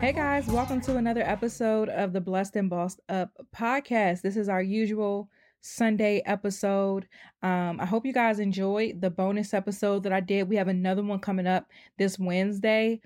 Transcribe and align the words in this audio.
Hey 0.00 0.12
guys, 0.14 0.46
welcome 0.46 0.80
to 0.80 0.96
another 0.96 1.20
episode 1.20 1.90
of 1.90 2.14
the 2.14 2.22
Blessed 2.22 2.56
and 2.56 2.70
Bossed 2.70 3.00
Up 3.10 3.32
podcast. 3.54 4.22
This 4.22 4.38
is 4.38 4.48
our 4.48 4.62
usual 4.62 5.28
Sunday 5.60 6.22
episode. 6.24 7.06
Um, 7.42 7.78
I 7.78 7.84
hope 7.84 8.06
you 8.06 8.14
guys 8.14 8.38
enjoyed 8.38 9.02
the 9.02 9.10
bonus 9.10 9.52
episode 9.52 10.04
that 10.04 10.12
I 10.14 10.20
did. 10.20 10.48
We 10.48 10.56
have 10.56 10.68
another 10.68 11.02
one 11.02 11.18
coming 11.18 11.46
up 11.46 11.66
this 11.98 12.18
Wednesday 12.18 13.02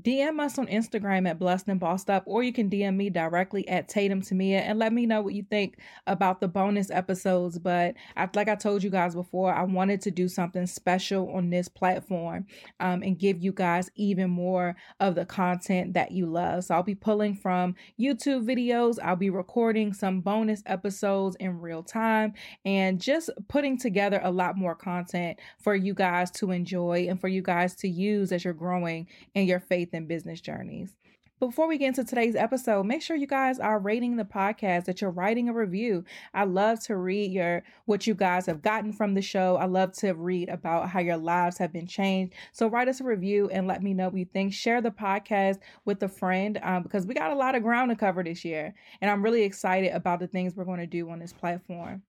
DM 0.00 0.40
us 0.40 0.58
on 0.58 0.66
Instagram 0.68 1.28
at 1.28 1.38
Blessed 1.38 1.68
and 1.68 1.78
Bossed 1.78 2.08
Up, 2.08 2.22
or 2.26 2.42
you 2.42 2.52
can 2.52 2.70
DM 2.70 2.96
me 2.96 3.10
directly 3.10 3.68
at 3.68 3.88
Tatum 3.88 4.22
Temia 4.22 4.60
and 4.60 4.78
let 4.78 4.92
me 4.92 5.04
know 5.04 5.20
what 5.20 5.34
you 5.34 5.42
think 5.42 5.78
about 6.06 6.40
the 6.40 6.48
bonus 6.48 6.90
episodes. 6.90 7.58
But 7.58 7.94
I, 8.16 8.28
like 8.34 8.48
I 8.48 8.54
told 8.54 8.82
you 8.82 8.90
guys 8.90 9.14
before, 9.14 9.52
I 9.52 9.64
wanted 9.64 10.00
to 10.02 10.10
do 10.10 10.28
something 10.28 10.66
special 10.66 11.30
on 11.30 11.50
this 11.50 11.68
platform 11.68 12.46
um, 12.80 13.02
and 13.02 13.18
give 13.18 13.42
you 13.42 13.52
guys 13.52 13.90
even 13.96 14.30
more 14.30 14.76
of 15.00 15.14
the 15.14 15.26
content 15.26 15.92
that 15.94 16.10
you 16.10 16.26
love. 16.26 16.64
So 16.64 16.74
I'll 16.74 16.82
be 16.82 16.94
pulling 16.94 17.34
from 17.34 17.74
YouTube 18.00 18.46
videos, 18.46 18.98
I'll 19.02 19.16
be 19.16 19.30
recording 19.30 19.92
some 19.92 20.20
bonus 20.20 20.62
episodes 20.66 21.36
in 21.36 21.60
real 21.60 21.82
time, 21.82 22.32
and 22.64 23.00
just 23.00 23.28
putting 23.48 23.78
together 23.78 24.20
a 24.22 24.30
lot 24.30 24.56
more 24.56 24.74
content 24.74 25.38
for 25.58 25.74
you 25.74 25.92
guys 25.92 26.30
to 26.32 26.50
enjoy 26.50 27.06
and 27.08 27.20
for 27.20 27.28
you 27.28 27.42
guys 27.42 27.74
to 27.76 27.88
use 27.88 28.32
as 28.32 28.44
you're 28.44 28.54
growing 28.54 29.06
in 29.34 29.46
your 29.46 29.60
faith 29.68 29.90
and 29.92 30.08
business 30.08 30.40
journeys. 30.40 30.94
Before 31.38 31.68
we 31.68 31.76
get 31.76 31.88
into 31.88 32.02
today's 32.02 32.34
episode, 32.34 32.86
make 32.86 33.02
sure 33.02 33.14
you 33.14 33.26
guys 33.26 33.58
are 33.58 33.78
rating 33.78 34.16
the 34.16 34.24
podcast, 34.24 34.86
that 34.86 35.02
you're 35.02 35.10
writing 35.10 35.50
a 35.50 35.52
review. 35.52 36.02
I 36.32 36.44
love 36.44 36.82
to 36.84 36.96
read 36.96 37.30
your 37.30 37.62
what 37.84 38.06
you 38.06 38.14
guys 38.14 38.46
have 38.46 38.62
gotten 38.62 38.90
from 38.90 39.12
the 39.12 39.20
show. 39.20 39.56
I 39.56 39.66
love 39.66 39.92
to 39.98 40.12
read 40.12 40.48
about 40.48 40.88
how 40.88 41.00
your 41.00 41.18
lives 41.18 41.58
have 41.58 41.74
been 41.74 41.86
changed. 41.86 42.32
So 42.52 42.68
write 42.68 42.88
us 42.88 43.02
a 43.02 43.04
review 43.04 43.50
and 43.50 43.66
let 43.66 43.82
me 43.82 43.92
know 43.92 44.08
what 44.08 44.16
you 44.16 44.24
think. 44.24 44.54
Share 44.54 44.80
the 44.80 44.90
podcast 44.90 45.58
with 45.84 46.02
a 46.02 46.08
friend 46.08 46.58
um, 46.62 46.82
because 46.82 47.06
we 47.06 47.12
got 47.12 47.32
a 47.32 47.36
lot 47.36 47.54
of 47.54 47.62
ground 47.62 47.90
to 47.90 47.96
cover 47.96 48.24
this 48.24 48.42
year, 48.42 48.72
and 49.02 49.10
I'm 49.10 49.22
really 49.22 49.42
excited 49.42 49.92
about 49.92 50.20
the 50.20 50.28
things 50.28 50.56
we're 50.56 50.64
going 50.64 50.80
to 50.80 50.86
do 50.86 51.10
on 51.10 51.18
this 51.18 51.34
platform. 51.34 52.02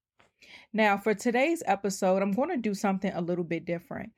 Now, 0.72 0.97
for 0.97 1.13
today's 1.13 1.63
episode, 1.66 2.22
I'm 2.22 2.31
going 2.31 2.50
to 2.51 2.57
do 2.57 2.74
something 2.74 3.12
a 3.13 3.19
little 3.19 3.44
bit 3.44 3.66
different 3.66 4.13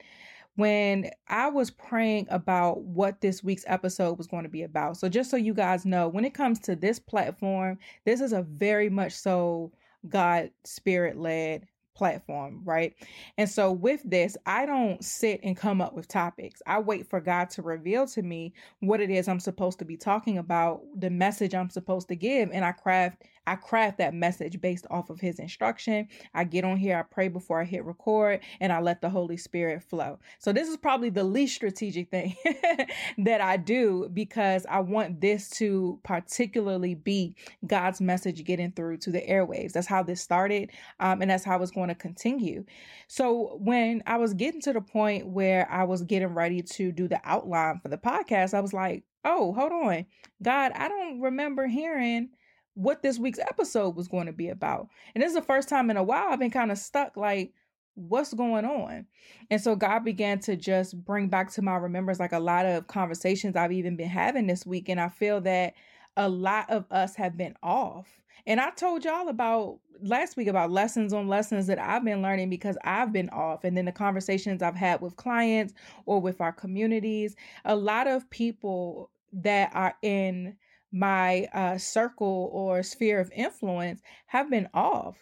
when 0.60 1.10
I 1.30 1.48
was 1.48 1.72
praying 1.72 2.28
about 2.30 2.82
what 2.82 3.22
this 3.22 3.42
week's 3.42 3.64
episode 3.66 4.18
was 4.18 4.28
going 4.28 4.44
to 4.44 4.50
be 4.50 4.64
about. 4.64 4.98
So, 4.98 5.08
just 5.08 5.32
so 5.32 5.38
you 5.38 5.54
guys 5.54 5.86
know, 5.86 6.10
when 6.10 6.26
it 6.26 6.34
comes 6.34 6.60
to 6.62 6.76
this 6.76 7.00
platform, 7.00 7.80
this 8.06 8.20
is 8.20 8.34
a 8.34 8.42
very 8.44 8.90
much 8.90 9.14
so 9.14 9.72
God 10.10 10.52
spirit 10.66 11.18
led 11.18 11.66
platform, 12.00 12.62
right? 12.64 12.96
And 13.38 13.50
so 13.50 13.74
with 13.74 14.02
this, 14.06 14.38
I 14.46 14.66
don't 14.66 15.04
sit 15.04 15.42
and 15.44 15.56
come 15.56 15.82
up 15.82 15.94
with 15.94 16.08
topics. 16.08 16.62
I 16.66 16.80
wait 16.80 17.10
for 17.10 17.20
God 17.20 17.50
to 17.52 17.62
reveal 17.62 18.08
to 18.08 18.22
me 18.22 18.54
what 18.80 19.02
it 19.02 19.10
is 19.10 19.28
I'm 19.28 19.42
supposed 19.42 19.80
to 19.80 19.86
be 19.86 19.98
talking 19.98 20.38
about, 20.38 20.82
the 20.96 21.10
message 21.10 21.54
I'm 21.54 21.70
supposed 21.70 22.08
to 22.08 22.16
give, 22.16 22.52
and 22.54 22.64
I 22.64 22.72
craft 22.72 23.24
I 23.50 23.56
craft 23.56 23.98
that 23.98 24.14
message 24.14 24.62
based 24.62 24.86
off 24.92 25.10
of 25.10 25.20
his 25.20 25.40
instruction. 25.40 26.08
I 26.36 26.44
get 26.44 26.64
on 26.64 26.78
here, 26.78 27.00
I 27.00 27.02
pray 27.02 27.30
before 27.30 27.60
I 27.60 27.66
hit 27.66 27.84
record, 27.84 28.42
and 28.60 28.72
I 28.72 28.80
let 28.80 29.02
the 29.02 29.10
Holy 29.10 29.38
Spirit 29.38 29.82
flow. 29.82 30.20
So, 30.38 30.54
this 30.54 30.68
is 30.68 30.78
probably 30.78 31.10
the 31.10 31.24
least 31.24 31.56
strategic 31.56 32.12
thing 32.12 32.36
that 33.18 33.42
I 33.42 33.58
do 33.58 34.08
because 34.14 34.68
I 34.70 34.82
want 34.82 35.20
this 35.20 35.50
to 35.52 36.00
particularly 36.04 36.94
be 36.94 37.36
God's 37.66 38.00
message 38.00 38.44
getting 38.44 38.72
through 38.72 38.98
to 38.98 39.10
the 39.10 39.22
airwaves. 39.22 39.72
That's 39.72 39.88
how 39.88 40.04
this 40.04 40.22
started, 40.22 40.70
um, 41.00 41.24
and 41.24 41.32
that's 41.32 41.44
how 41.44 41.60
it's 41.64 41.72
going 41.72 41.89
to 41.90 41.96
continue. 41.96 42.66
So, 43.08 43.58
when 43.62 44.04
I 44.06 44.18
was 44.18 44.34
getting 44.34 44.62
to 44.62 44.74
the 44.74 44.82
point 44.82 45.28
where 45.28 45.70
I 45.70 45.84
was 45.84 46.04
getting 46.04 46.30
ready 46.30 46.62
to 46.62 46.92
do 46.92 47.08
the 47.08 47.22
outline 47.24 47.80
for 47.82 47.90
the 47.90 47.98
podcast, 47.98 48.54
I 48.54 48.62
was 48.62 48.74
like, 48.74 49.04
oh, 49.26 49.54
hold 49.54 49.72
on. 49.72 50.06
God, 50.42 50.72
I 50.76 50.88
don't 50.88 51.22
remember 51.22 51.68
hearing 51.68 52.30
what 52.76 53.02
this 53.02 53.20
week's 53.20 53.40
episode 53.40 53.96
was 53.96 54.08
going 54.08 54.28
to 54.28 54.34
be 54.34 54.50
about. 54.50 54.88
And 55.14 55.22
this 55.22 55.30
is 55.30 55.36
the 55.36 55.42
first 55.42 55.68
time 55.68 55.90
in 55.90 55.98
a 55.98 56.04
while 56.04 56.30
I've 56.30 56.40
been 56.40 56.52
kind 56.52 56.72
of 56.72 56.78
stuck 56.78 57.18
like 57.18 57.54
what's 57.96 58.34
going 58.34 58.66
on? 58.66 59.06
And 59.50 59.62
so 59.62 59.76
God 59.76 60.06
began 60.06 60.40
to 60.42 60.56
just 60.56 61.04
bring 61.04 61.28
back 61.28 61.52
to 61.54 61.62
my 61.62 61.76
remembrance 61.76 62.20
like 62.20 62.32
a 62.32 62.40
lot 62.40 62.66
of 62.66 62.88
conversations 62.88 63.56
I've 63.56 63.72
even 63.72 63.96
been 63.96 64.10
having 64.10 64.48
this 64.48 64.66
week 64.66 64.90
and 64.90 65.00
I 65.00 65.10
feel 65.10 65.42
that 65.42 65.74
a 66.16 66.30
lot 66.30 66.70
of 66.70 66.86
us 66.92 67.16
have 67.16 67.38
been 67.38 67.56
off. 67.62 68.22
And 68.46 68.60
I 68.60 68.72
told 68.72 69.06
y'all 69.06 69.30
about 69.30 69.80
last 70.02 70.38
week 70.38 70.48
about 70.48 70.72
lessons 70.72 71.14
on 71.14 71.28
lessons 71.28 71.68
that 71.68 71.80
I've 71.80 72.06
been 72.06 72.22
learning 72.22 72.50
because 72.50 72.78
I've 72.84 73.12
been 73.12 73.30
off. 73.30 73.64
And 73.64 73.76
then 73.76 73.86
the 73.86 73.92
conversations 73.92 74.62
I've 74.62 74.76
had 74.76 75.02
with 75.02 75.16
clients 75.16 75.74
or 76.06 76.22
with 76.22 76.42
our 76.42 76.54
communities, 76.54 77.36
a 77.66 77.76
lot 77.76 78.08
of 78.08 78.30
people 78.30 79.12
that 79.34 79.72
are 79.74 79.96
in 80.02 80.56
my 80.92 81.48
uh, 81.54 81.78
circle 81.78 82.50
or 82.52 82.82
sphere 82.82 83.20
of 83.20 83.32
influence 83.36 84.02
have 84.28 84.50
been 84.50 84.68
off. 84.74 85.18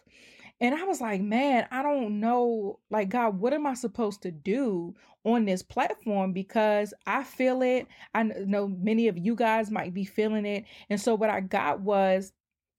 And 0.60 0.74
I 0.74 0.86
was 0.86 1.02
like, 1.02 1.22
man, 1.22 1.68
I 1.70 1.84
don't 1.84 2.20
know, 2.20 2.80
like, 2.90 3.10
God, 3.10 3.40
what 3.40 3.54
am 3.54 3.68
I 3.68 3.76
supposed 3.76 4.24
to 4.24 4.32
do 4.32 4.96
on 5.24 5.46
this 5.46 5.62
platform? 5.62 6.34
Because 6.34 6.96
I 7.06 7.24
feel 7.24 7.62
it. 7.62 7.86
I 8.16 8.24
know 8.24 8.68
many 8.68 9.08
of 9.08 9.20
you 9.20 9.36
guys 9.36 9.70
might 9.70 9.94
be 9.94 10.04
feeling 10.04 10.48
it. 10.48 10.66
And 10.90 11.00
so, 11.00 11.14
what 11.14 11.30
I 11.30 11.42
got 11.42 11.82
was 11.82 12.34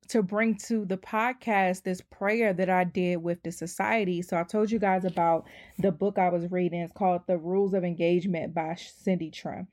to 0.09 0.23
bring 0.23 0.57
to 0.67 0.85
the 0.85 0.97
podcast 0.97 1.83
this 1.83 2.01
prayer 2.01 2.53
that 2.53 2.71
I 2.71 2.85
did 2.85 3.17
with 3.17 3.43
the 3.43 3.53
society. 3.53 4.23
So, 4.23 4.37
I 4.37 4.43
told 4.43 4.71
you 4.71 4.79
guys 4.79 5.05
about 5.05 5.45
the 5.79 5.93
book 5.93 6.19
I 6.19 6.29
was 6.29 6.51
reading. 6.51 6.81
It's 6.81 6.93
called 6.93 7.23
The 7.27 7.39
Rules 7.39 7.75
of 7.75 7.85
Engagement 7.85 8.55
by 8.55 8.77
Cindy 8.77 9.31
Trimm. 9.31 9.67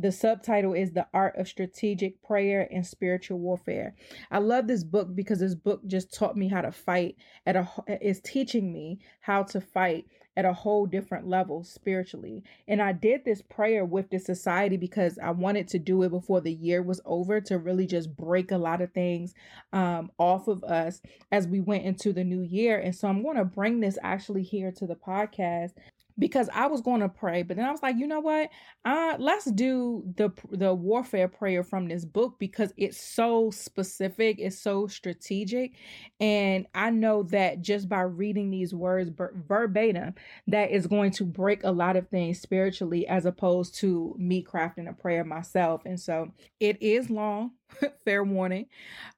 The 0.00 0.12
subtitle 0.12 0.74
is 0.74 0.92
The 0.92 1.08
Art 1.12 1.36
of 1.36 1.48
Strategic 1.48 2.22
Prayer 2.22 2.68
and 2.70 2.86
Spiritual 2.86 3.40
Warfare. 3.40 3.96
I 4.30 4.38
love 4.38 4.68
this 4.68 4.84
book 4.84 5.08
because 5.12 5.40
this 5.40 5.56
book 5.56 5.80
just 5.88 6.14
taught 6.14 6.36
me 6.36 6.46
how 6.46 6.60
to 6.60 6.70
fight 6.70 7.16
at 7.44 7.56
a 7.56 7.68
is 8.00 8.20
teaching 8.20 8.72
me 8.72 9.00
how 9.20 9.42
to 9.42 9.60
fight 9.60 10.06
at 10.38 10.44
a 10.44 10.52
whole 10.52 10.86
different 10.86 11.26
level 11.26 11.64
spiritually. 11.64 12.44
And 12.68 12.80
I 12.80 12.92
did 12.92 13.24
this 13.24 13.42
prayer 13.42 13.84
with 13.84 14.08
the 14.08 14.20
society 14.20 14.76
because 14.76 15.18
I 15.18 15.32
wanted 15.32 15.66
to 15.68 15.80
do 15.80 16.04
it 16.04 16.10
before 16.10 16.40
the 16.40 16.52
year 16.52 16.80
was 16.80 17.00
over 17.04 17.40
to 17.40 17.58
really 17.58 17.88
just 17.88 18.14
break 18.16 18.52
a 18.52 18.56
lot 18.56 18.80
of 18.80 18.92
things 18.92 19.34
um, 19.72 20.12
off 20.16 20.46
of 20.46 20.62
us 20.62 21.02
as 21.32 21.48
we 21.48 21.58
went 21.58 21.84
into 21.84 22.12
the 22.12 22.22
new 22.22 22.42
year. 22.42 22.78
And 22.78 22.94
so 22.94 23.08
I'm 23.08 23.24
going 23.24 23.36
to 23.36 23.44
bring 23.44 23.80
this 23.80 23.98
actually 24.00 24.44
here 24.44 24.70
to 24.70 24.86
the 24.86 24.94
podcast 24.94 25.72
because 26.18 26.48
I 26.52 26.66
was 26.66 26.80
going 26.80 27.00
to 27.00 27.08
pray, 27.08 27.42
but 27.42 27.56
then 27.56 27.66
I 27.66 27.70
was 27.70 27.82
like, 27.82 27.96
you 27.96 28.06
know 28.06 28.20
what? 28.20 28.50
Uh, 28.84 29.16
let's 29.18 29.50
do 29.52 30.02
the 30.16 30.30
the 30.50 30.74
warfare 30.74 31.28
prayer 31.28 31.62
from 31.62 31.88
this 31.88 32.04
book 32.04 32.36
because 32.38 32.72
it's 32.76 33.00
so 33.00 33.50
specific, 33.50 34.36
it's 34.38 34.58
so 34.58 34.86
strategic, 34.86 35.74
and 36.20 36.66
I 36.74 36.90
know 36.90 37.22
that 37.24 37.60
just 37.60 37.88
by 37.88 38.00
reading 38.00 38.50
these 38.50 38.74
words 38.74 39.10
verbatim, 39.46 40.14
that 40.48 40.70
is 40.70 40.86
going 40.86 41.12
to 41.12 41.24
break 41.24 41.64
a 41.64 41.70
lot 41.70 41.96
of 41.96 42.08
things 42.08 42.40
spiritually, 42.40 43.06
as 43.06 43.26
opposed 43.26 43.76
to 43.76 44.14
me 44.18 44.44
crafting 44.44 44.88
a 44.88 44.92
prayer 44.92 45.24
myself. 45.24 45.82
And 45.84 45.98
so 46.00 46.32
it 46.60 46.82
is 46.82 47.10
long. 47.10 47.52
fair 48.04 48.24
warning. 48.24 48.66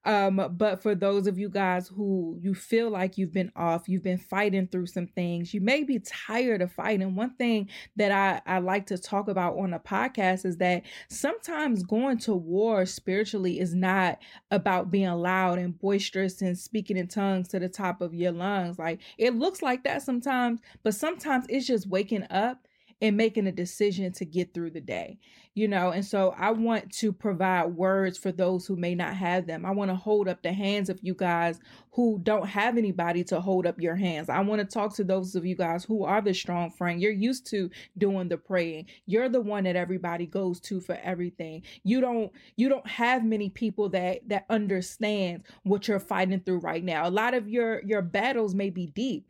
Um, 0.04 0.54
but 0.56 0.82
for 0.82 0.94
those 0.94 1.26
of 1.26 1.38
you 1.38 1.48
guys 1.48 1.88
who 1.88 2.38
you 2.40 2.54
feel 2.54 2.90
like 2.90 3.18
you've 3.18 3.32
been 3.32 3.52
off, 3.54 3.88
you've 3.88 4.02
been 4.02 4.18
fighting 4.18 4.66
through 4.66 4.86
some 4.86 5.06
things, 5.06 5.54
you 5.54 5.60
may 5.60 5.84
be 5.84 6.00
tired 6.00 6.62
of 6.62 6.72
fighting. 6.72 6.89
And 6.98 7.16
one 7.16 7.30
thing 7.34 7.68
that 7.96 8.10
I, 8.10 8.56
I 8.56 8.58
like 8.58 8.86
to 8.86 8.98
talk 8.98 9.28
about 9.28 9.58
on 9.58 9.74
a 9.74 9.78
podcast 9.78 10.44
is 10.44 10.56
that 10.56 10.82
sometimes 11.08 11.82
going 11.82 12.18
to 12.18 12.34
war 12.34 12.86
spiritually 12.86 13.60
is 13.60 13.74
not 13.74 14.18
about 14.50 14.90
being 14.90 15.10
loud 15.10 15.58
and 15.58 15.78
boisterous 15.78 16.40
and 16.42 16.58
speaking 16.58 16.96
in 16.96 17.06
tongues 17.06 17.48
to 17.48 17.58
the 17.58 17.68
top 17.68 18.00
of 18.00 18.14
your 18.14 18.32
lungs. 18.32 18.78
Like 18.78 19.00
it 19.18 19.34
looks 19.36 19.62
like 19.62 19.84
that 19.84 20.02
sometimes, 20.02 20.60
but 20.82 20.94
sometimes 20.94 21.46
it's 21.48 21.66
just 21.66 21.86
waking 21.86 22.26
up 22.30 22.66
and 23.02 23.16
making 23.16 23.46
a 23.46 23.52
decision 23.52 24.12
to 24.12 24.24
get 24.24 24.52
through 24.52 24.70
the 24.70 24.80
day, 24.80 25.18
you 25.54 25.66
know. 25.66 25.90
And 25.90 26.04
so 26.04 26.34
I 26.36 26.50
want 26.50 26.92
to 26.96 27.12
provide 27.12 27.66
words 27.66 28.18
for 28.18 28.30
those 28.30 28.66
who 28.66 28.76
may 28.76 28.94
not 28.94 29.14
have 29.14 29.46
them. 29.46 29.64
I 29.64 29.70
want 29.70 29.90
to 29.90 29.94
hold 29.94 30.28
up 30.28 30.42
the 30.42 30.52
hands 30.52 30.90
of 30.90 30.98
you 31.02 31.14
guys 31.14 31.58
who 31.92 32.20
don't 32.22 32.46
have 32.46 32.76
anybody 32.76 33.24
to 33.24 33.40
hold 33.40 33.66
up 33.66 33.80
your 33.80 33.96
hands. 33.96 34.28
I 34.28 34.40
want 34.40 34.60
to 34.60 34.66
talk 34.66 34.94
to 34.96 35.04
those 35.04 35.34
of 35.34 35.46
you 35.46 35.56
guys 35.56 35.84
who 35.84 36.04
are 36.04 36.20
the 36.20 36.34
strong 36.34 36.70
friend. 36.70 37.00
You're 37.00 37.12
used 37.12 37.46
to 37.48 37.70
doing 37.96 38.28
the 38.28 38.36
praying. 38.36 38.86
You're 39.06 39.28
the 39.28 39.40
one 39.40 39.64
that 39.64 39.76
everybody 39.76 40.26
goes 40.26 40.60
to 40.60 40.80
for 40.80 40.98
everything. 41.02 41.62
You 41.82 42.00
don't 42.00 42.30
you 42.56 42.68
don't 42.68 42.86
have 42.86 43.24
many 43.24 43.48
people 43.48 43.88
that 43.90 44.28
that 44.28 44.44
understand 44.50 45.44
what 45.62 45.88
you're 45.88 45.98
fighting 46.00 46.40
through 46.40 46.58
right 46.58 46.84
now. 46.84 47.08
A 47.08 47.10
lot 47.10 47.34
of 47.34 47.48
your 47.48 47.82
your 47.84 48.02
battles 48.02 48.54
may 48.54 48.70
be 48.70 48.86
deep 48.86 49.26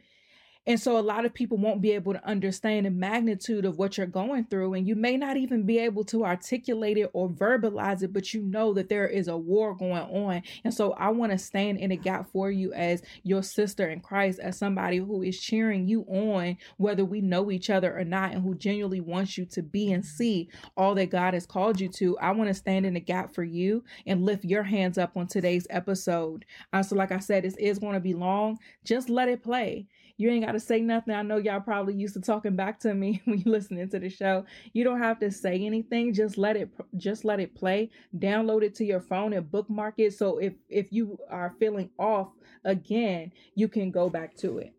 and 0.66 0.78
so 0.78 0.98
a 0.98 1.00
lot 1.00 1.24
of 1.24 1.32
people 1.32 1.56
won't 1.56 1.80
be 1.80 1.92
able 1.92 2.12
to 2.12 2.24
understand 2.26 2.84
the 2.84 2.90
magnitude 2.90 3.64
of 3.64 3.78
what 3.78 3.96
you're 3.96 4.06
going 4.06 4.44
through. 4.44 4.74
And 4.74 4.86
you 4.86 4.94
may 4.94 5.16
not 5.16 5.38
even 5.38 5.64
be 5.64 5.78
able 5.78 6.04
to 6.04 6.24
articulate 6.24 6.98
it 6.98 7.10
or 7.14 7.30
verbalize 7.30 8.02
it, 8.02 8.12
but 8.12 8.34
you 8.34 8.42
know 8.42 8.74
that 8.74 8.90
there 8.90 9.08
is 9.08 9.26
a 9.26 9.36
war 9.36 9.74
going 9.74 10.02
on. 10.02 10.42
And 10.62 10.72
so 10.72 10.92
I 10.92 11.08
want 11.08 11.32
to 11.32 11.38
stand 11.38 11.78
in 11.78 11.92
a 11.92 11.96
gap 11.96 12.30
for 12.30 12.50
you 12.50 12.74
as 12.74 13.02
your 13.22 13.42
sister 13.42 13.88
in 13.88 14.00
Christ, 14.00 14.38
as 14.38 14.58
somebody 14.58 14.98
who 14.98 15.22
is 15.22 15.40
cheering 15.40 15.88
you 15.88 16.02
on, 16.02 16.58
whether 16.76 17.06
we 17.06 17.22
know 17.22 17.50
each 17.50 17.70
other 17.70 17.98
or 17.98 18.04
not, 18.04 18.32
and 18.32 18.42
who 18.42 18.54
genuinely 18.54 19.00
wants 19.00 19.38
you 19.38 19.46
to 19.46 19.62
be 19.62 19.90
and 19.92 20.04
see 20.04 20.50
all 20.76 20.94
that 20.94 21.10
God 21.10 21.32
has 21.32 21.46
called 21.46 21.80
you 21.80 21.88
to. 21.88 22.18
I 22.18 22.32
want 22.32 22.48
to 22.48 22.54
stand 22.54 22.84
in 22.84 22.94
the 22.94 23.00
gap 23.00 23.34
for 23.34 23.44
you 23.44 23.82
and 24.06 24.26
lift 24.26 24.44
your 24.44 24.64
hands 24.64 24.98
up 24.98 25.16
on 25.16 25.26
today's 25.26 25.66
episode. 25.70 26.44
Uh, 26.72 26.82
so, 26.82 26.96
like 26.96 27.12
I 27.12 27.18
said, 27.18 27.44
this 27.44 27.56
is 27.56 27.78
going 27.78 27.94
to 27.94 28.00
be 28.00 28.12
long. 28.12 28.58
Just 28.84 29.08
let 29.08 29.28
it 29.28 29.42
play. 29.42 29.86
You 30.20 30.30
ain't 30.30 30.44
got 30.44 30.52
to 30.52 30.60
say 30.60 30.82
nothing. 30.82 31.14
I 31.14 31.22
know 31.22 31.38
y'all 31.38 31.60
probably 31.60 31.94
used 31.94 32.12
to 32.12 32.20
talking 32.20 32.54
back 32.54 32.78
to 32.80 32.92
me 32.92 33.22
when 33.24 33.38
you 33.38 33.50
listening 33.50 33.88
to 33.88 33.98
the 33.98 34.10
show. 34.10 34.44
You 34.74 34.84
don't 34.84 34.98
have 34.98 35.18
to 35.20 35.30
say 35.30 35.64
anything. 35.64 36.12
Just 36.12 36.36
let 36.36 36.58
it 36.58 36.68
just 36.98 37.24
let 37.24 37.40
it 37.40 37.54
play. 37.54 37.90
Download 38.18 38.62
it 38.62 38.74
to 38.74 38.84
your 38.84 39.00
phone 39.00 39.32
and 39.32 39.50
bookmark 39.50 39.94
it. 39.96 40.12
So 40.12 40.36
if 40.36 40.52
if 40.68 40.92
you 40.92 41.18
are 41.30 41.54
feeling 41.58 41.88
off 41.98 42.28
again, 42.64 43.32
you 43.54 43.66
can 43.66 43.90
go 43.90 44.10
back 44.10 44.36
to 44.36 44.58
it. 44.58 44.74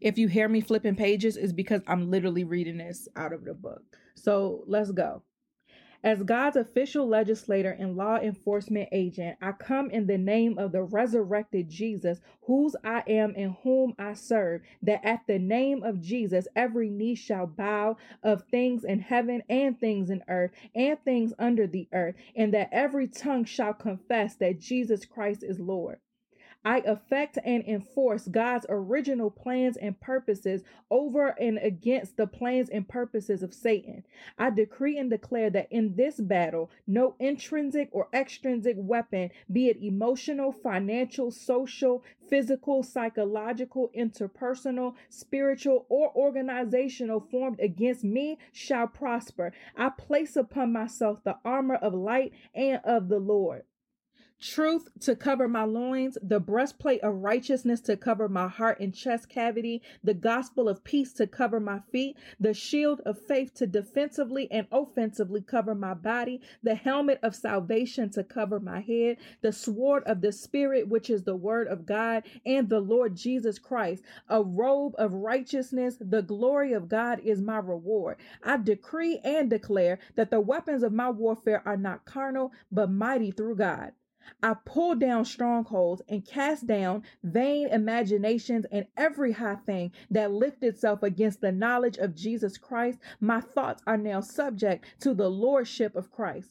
If 0.00 0.18
you 0.18 0.26
hear 0.26 0.48
me 0.48 0.60
flipping 0.60 0.96
pages, 0.96 1.36
it's 1.36 1.52
because 1.52 1.82
I'm 1.86 2.10
literally 2.10 2.42
reading 2.42 2.78
this 2.78 3.06
out 3.14 3.32
of 3.32 3.44
the 3.44 3.54
book. 3.54 3.84
So 4.16 4.64
let's 4.66 4.90
go. 4.90 5.22
As 6.06 6.22
God's 6.22 6.54
official 6.54 7.08
legislator 7.08 7.72
and 7.72 7.96
law 7.96 8.18
enforcement 8.18 8.90
agent, 8.92 9.38
I 9.42 9.50
come 9.50 9.90
in 9.90 10.06
the 10.06 10.16
name 10.16 10.56
of 10.56 10.70
the 10.70 10.84
resurrected 10.84 11.68
Jesus, 11.68 12.20
whose 12.42 12.76
I 12.84 13.02
am 13.08 13.34
and 13.36 13.56
whom 13.64 13.92
I 13.98 14.12
serve, 14.12 14.62
that 14.82 15.04
at 15.04 15.26
the 15.26 15.40
name 15.40 15.82
of 15.82 16.00
Jesus 16.00 16.46
every 16.54 16.90
knee 16.90 17.16
shall 17.16 17.48
bow 17.48 17.96
of 18.22 18.44
things 18.44 18.84
in 18.84 19.00
heaven 19.00 19.42
and 19.48 19.80
things 19.80 20.08
in 20.08 20.22
earth 20.28 20.52
and 20.76 20.96
things 21.02 21.32
under 21.40 21.66
the 21.66 21.88
earth, 21.92 22.14
and 22.36 22.54
that 22.54 22.68
every 22.70 23.08
tongue 23.08 23.44
shall 23.44 23.74
confess 23.74 24.36
that 24.36 24.60
Jesus 24.60 25.04
Christ 25.06 25.42
is 25.42 25.58
Lord. 25.58 25.98
I 26.66 26.78
affect 26.78 27.38
and 27.44 27.62
enforce 27.62 28.26
God's 28.26 28.66
original 28.68 29.30
plans 29.30 29.76
and 29.76 30.00
purposes 30.00 30.64
over 30.90 31.28
and 31.28 31.58
against 31.58 32.16
the 32.16 32.26
plans 32.26 32.68
and 32.68 32.88
purposes 32.88 33.44
of 33.44 33.54
Satan. 33.54 34.02
I 34.36 34.50
decree 34.50 34.98
and 34.98 35.08
declare 35.08 35.48
that 35.50 35.68
in 35.70 35.94
this 35.94 36.20
battle, 36.20 36.72
no 36.84 37.14
intrinsic 37.20 37.88
or 37.92 38.08
extrinsic 38.12 38.74
weapon, 38.76 39.30
be 39.52 39.68
it 39.68 39.80
emotional, 39.80 40.50
financial, 40.50 41.30
social, 41.30 42.02
physical, 42.28 42.82
psychological, 42.82 43.92
interpersonal, 43.96 44.94
spiritual, 45.08 45.86
or 45.88 46.10
organizational 46.16 47.20
formed 47.20 47.60
against 47.60 48.02
me 48.02 48.40
shall 48.50 48.88
prosper. 48.88 49.52
I 49.76 49.90
place 49.90 50.34
upon 50.34 50.72
myself 50.72 51.22
the 51.22 51.38
armor 51.44 51.76
of 51.76 51.94
light 51.94 52.32
and 52.56 52.80
of 52.82 53.08
the 53.08 53.20
Lord 53.20 53.62
truth 54.40 54.88
to 55.00 55.16
cover 55.16 55.48
my 55.48 55.64
loins, 55.64 56.18
the 56.22 56.38
breastplate 56.40 57.00
of 57.02 57.22
righteousness 57.22 57.80
to 57.80 57.96
cover 57.96 58.28
my 58.28 58.48
heart 58.48 58.78
and 58.80 58.94
chest 58.94 59.28
cavity, 59.28 59.82
the 60.04 60.14
gospel 60.14 60.68
of 60.68 60.84
peace 60.84 61.12
to 61.14 61.26
cover 61.26 61.58
my 61.58 61.80
feet, 61.90 62.16
the 62.38 62.52
shield 62.52 63.00
of 63.06 63.18
faith 63.18 63.54
to 63.54 63.66
defensively 63.66 64.50
and 64.50 64.66
offensively 64.70 65.40
cover 65.40 65.74
my 65.74 65.94
body, 65.94 66.40
the 66.62 66.74
helmet 66.74 67.18
of 67.22 67.34
salvation 67.34 68.10
to 68.10 68.22
cover 68.22 68.60
my 68.60 68.80
head, 68.80 69.16
the 69.40 69.52
sword 69.52 70.02
of 70.04 70.20
the 70.20 70.32
Spirit, 70.32 70.88
which 70.88 71.08
is 71.08 71.24
the 71.24 71.36
word 71.36 71.66
of 71.68 71.86
God, 71.86 72.22
and 72.44 72.68
the 72.68 72.80
Lord 72.80 73.16
Jesus 73.16 73.58
Christ, 73.58 74.02
a 74.28 74.42
robe 74.42 74.94
of 74.98 75.14
righteousness. 75.14 75.96
The 76.00 76.22
glory 76.22 76.72
of 76.72 76.88
God 76.88 77.20
is 77.20 77.40
my 77.40 77.58
reward. 77.58 78.18
I 78.42 78.58
decree 78.58 79.18
and 79.24 79.48
declare 79.48 79.98
that 80.14 80.30
the 80.30 80.40
weapons 80.40 80.82
of 80.82 80.92
my 80.92 81.10
warfare 81.10 81.62
are 81.64 81.76
not 81.76 82.04
carnal, 82.04 82.52
but 82.70 82.90
mighty 82.90 83.30
through 83.30 83.56
God. 83.56 83.92
I 84.42 84.54
pull 84.64 84.94
down 84.94 85.24
strongholds 85.24 86.02
and 86.08 86.24
cast 86.24 86.66
down 86.66 87.02
vain 87.22 87.68
imaginations 87.68 88.66
and 88.70 88.86
every 88.96 89.32
high 89.32 89.56
thing 89.56 89.92
that 90.10 90.32
lift 90.32 90.62
itself 90.62 91.02
against 91.02 91.40
the 91.40 91.52
knowledge 91.52 91.96
of 91.98 92.14
Jesus 92.14 92.58
Christ. 92.58 92.98
My 93.20 93.40
thoughts 93.40 93.82
are 93.86 93.96
now 93.96 94.20
subject 94.20 94.84
to 95.00 95.14
the 95.14 95.30
lordship 95.30 95.96
of 95.96 96.10
Christ. 96.10 96.50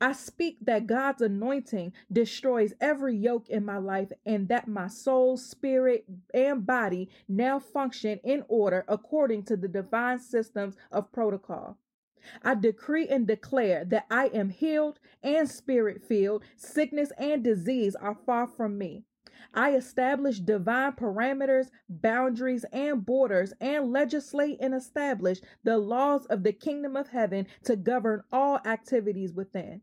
I 0.00 0.12
speak 0.12 0.58
that 0.62 0.86
God's 0.86 1.20
anointing 1.20 1.92
destroys 2.10 2.72
every 2.80 3.16
yoke 3.16 3.48
in 3.48 3.64
my 3.64 3.78
life 3.78 4.12
and 4.24 4.48
that 4.48 4.68
my 4.68 4.86
soul, 4.86 5.36
spirit, 5.36 6.04
and 6.32 6.64
body 6.64 7.10
now 7.28 7.58
function 7.58 8.18
in 8.24 8.44
order 8.48 8.84
according 8.88 9.42
to 9.44 9.56
the 9.56 9.68
divine 9.68 10.18
systems 10.18 10.76
of 10.90 11.12
protocol. 11.12 11.76
I 12.42 12.54
decree 12.54 13.08
and 13.08 13.26
declare 13.26 13.84
that 13.86 14.06
I 14.10 14.26
am 14.26 14.50
healed 14.50 14.98
and 15.22 15.48
spirit 15.48 16.02
filled. 16.02 16.44
Sickness 16.56 17.12
and 17.18 17.42
disease 17.42 17.94
are 17.94 18.14
far 18.14 18.46
from 18.46 18.78
me. 18.78 19.04
I 19.54 19.74
establish 19.74 20.38
divine 20.38 20.92
parameters, 20.92 21.70
boundaries, 21.88 22.64
and 22.72 23.04
borders, 23.04 23.52
and 23.60 23.90
legislate 23.90 24.58
and 24.60 24.74
establish 24.74 25.40
the 25.64 25.78
laws 25.78 26.26
of 26.26 26.42
the 26.42 26.52
kingdom 26.52 26.96
of 26.96 27.08
heaven 27.08 27.46
to 27.64 27.76
govern 27.76 28.22
all 28.30 28.60
activities 28.64 29.32
within. 29.32 29.82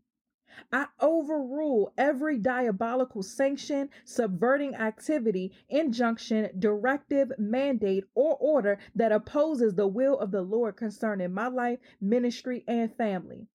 I 0.72 0.88
overrule 1.00 1.94
every 1.98 2.38
diabolical 2.38 3.24
sanction, 3.24 3.90
subverting 4.06 4.76
activity, 4.76 5.52
injunction, 5.70 6.50
directive, 6.60 7.32
mandate, 7.38 8.06
or 8.16 8.38
order 8.38 8.80
that 8.96 9.12
opposes 9.12 9.76
the 9.76 9.88
will 9.88 10.18
of 10.20 10.32
the 10.32 10.42
Lord 10.42 10.76
concerning 10.76 11.34
my 11.34 11.48
life, 11.48 11.80
ministry, 12.02 12.64
and 12.68 12.94
family. 12.94 13.48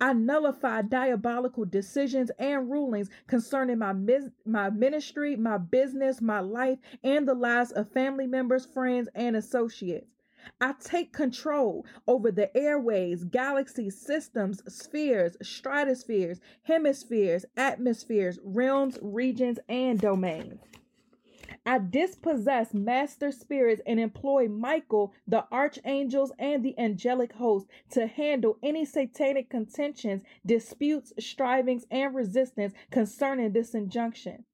I 0.00 0.12
nullify 0.12 0.82
diabolical 0.82 1.64
decisions 1.64 2.30
and 2.38 2.70
rulings 2.70 3.10
concerning 3.26 3.78
my, 3.78 3.92
mis- 3.92 4.30
my 4.44 4.70
ministry, 4.70 5.36
my 5.36 5.58
business, 5.58 6.20
my 6.20 6.40
life, 6.40 6.78
and 7.04 7.28
the 7.28 7.34
lives 7.34 7.72
of 7.72 7.92
family 7.92 8.26
members, 8.26 8.66
friends, 8.66 9.08
and 9.14 9.36
associates. 9.36 10.06
I 10.60 10.74
take 10.80 11.12
control 11.12 11.84
over 12.06 12.30
the 12.30 12.56
airways, 12.56 13.24
galaxies, 13.24 14.00
systems, 14.00 14.62
spheres, 14.72 15.36
stratospheres, 15.42 16.40
hemispheres, 16.62 17.44
atmospheres, 17.56 18.38
realms, 18.42 18.98
regions, 19.02 19.58
and 19.68 20.00
domains. 20.00 20.60
I 21.66 21.78
dispossess 21.78 22.72
master 22.72 23.30
spirits 23.30 23.82
and 23.86 24.00
employ 24.00 24.48
Michael, 24.48 25.12
the 25.26 25.44
archangels, 25.52 26.32
and 26.38 26.64
the 26.64 26.78
angelic 26.78 27.32
host 27.34 27.66
to 27.90 28.06
handle 28.06 28.58
any 28.62 28.86
satanic 28.86 29.50
contentions, 29.50 30.22
disputes, 30.46 31.12
strivings, 31.18 31.84
and 31.90 32.14
resistance 32.14 32.72
concerning 32.90 33.52
this 33.52 33.74
injunction. 33.74 34.44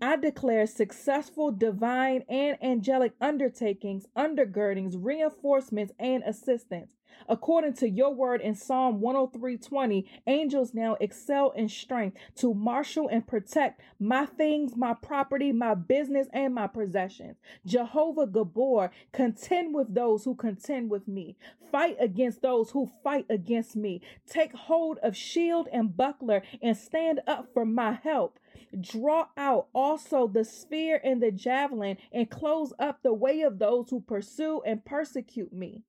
I 0.00 0.16
declare 0.16 0.66
successful 0.66 1.50
divine 1.50 2.24
and 2.28 2.56
angelic 2.62 3.14
undertakings, 3.20 4.06
undergirdings, 4.16 4.94
reinforcements, 4.96 5.92
and 5.98 6.22
assistance. 6.22 6.97
According 7.28 7.74
to 7.74 7.88
your 7.88 8.14
word 8.14 8.40
in 8.40 8.54
Psalm 8.54 9.00
103:20, 9.00 10.04
angels 10.26 10.72
now 10.74 10.96
excel 11.00 11.50
in 11.50 11.68
strength 11.68 12.16
to 12.36 12.54
marshal 12.54 13.08
and 13.08 13.26
protect 13.26 13.80
my 13.98 14.26
things, 14.26 14.76
my 14.76 14.94
property, 14.94 15.52
my 15.52 15.74
business, 15.74 16.28
and 16.32 16.54
my 16.54 16.66
possessions. 16.66 17.36
Jehovah 17.66 18.26
Gibbor, 18.26 18.90
contend 19.12 19.74
with 19.74 19.94
those 19.94 20.24
who 20.24 20.34
contend 20.34 20.90
with 20.90 21.06
me. 21.06 21.36
Fight 21.70 21.96
against 22.00 22.40
those 22.40 22.70
who 22.70 22.90
fight 23.02 23.26
against 23.28 23.76
me. 23.76 24.00
Take 24.26 24.54
hold 24.54 24.98
of 24.98 25.16
shield 25.16 25.68
and 25.72 25.96
buckler 25.96 26.42
and 26.62 26.76
stand 26.76 27.20
up 27.26 27.52
for 27.52 27.64
my 27.64 27.92
help. 27.92 28.38
Draw 28.78 29.28
out 29.36 29.68
also 29.74 30.26
the 30.26 30.44
spear 30.44 31.00
and 31.02 31.22
the 31.22 31.30
javelin, 31.30 31.96
and 32.12 32.30
close 32.30 32.72
up 32.78 33.02
the 33.02 33.14
way 33.14 33.42
of 33.42 33.58
those 33.58 33.90
who 33.90 34.00
pursue 34.00 34.60
and 34.64 34.84
persecute 34.84 35.52
me. 35.52 35.84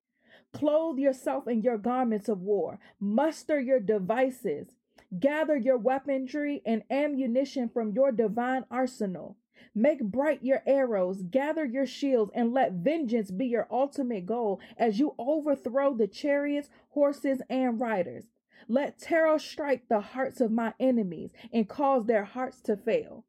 Clothe 0.52 0.98
yourself 0.98 1.48
in 1.48 1.62
your 1.62 1.78
garments 1.78 2.28
of 2.28 2.42
war, 2.42 2.80
muster 3.00 3.60
your 3.60 3.80
devices, 3.80 4.76
gather 5.20 5.56
your 5.56 5.78
weaponry 5.78 6.62
and 6.66 6.84
ammunition 6.90 7.70
from 7.70 7.92
your 7.92 8.12
divine 8.12 8.66
arsenal. 8.72 9.38
Make 9.76 10.04
bright 10.04 10.44
your 10.44 10.64
arrows, 10.66 11.22
gather 11.22 11.64
your 11.64 11.86
shields, 11.86 12.32
and 12.34 12.52
let 12.54 12.74
vengeance 12.74 13.30
be 13.30 13.46
your 13.46 13.68
ultimate 13.70 14.26
goal 14.26 14.60
as 14.78 15.00
you 15.00 15.14
overthrow 15.20 15.94
the 15.94 16.08
chariots, 16.08 16.70
horses, 16.90 17.42
and 17.50 17.80
riders. 17.80 18.26
Let 18.68 18.98
terror 18.98 19.40
strike 19.40 19.88
the 19.88 20.02
hearts 20.02 20.42
of 20.42 20.52
my 20.52 20.74
enemies 20.80 21.32
and 21.54 21.70
cause 21.70 22.06
their 22.06 22.26
hearts 22.26 22.62
to 22.62 22.76
fail. 22.76 23.26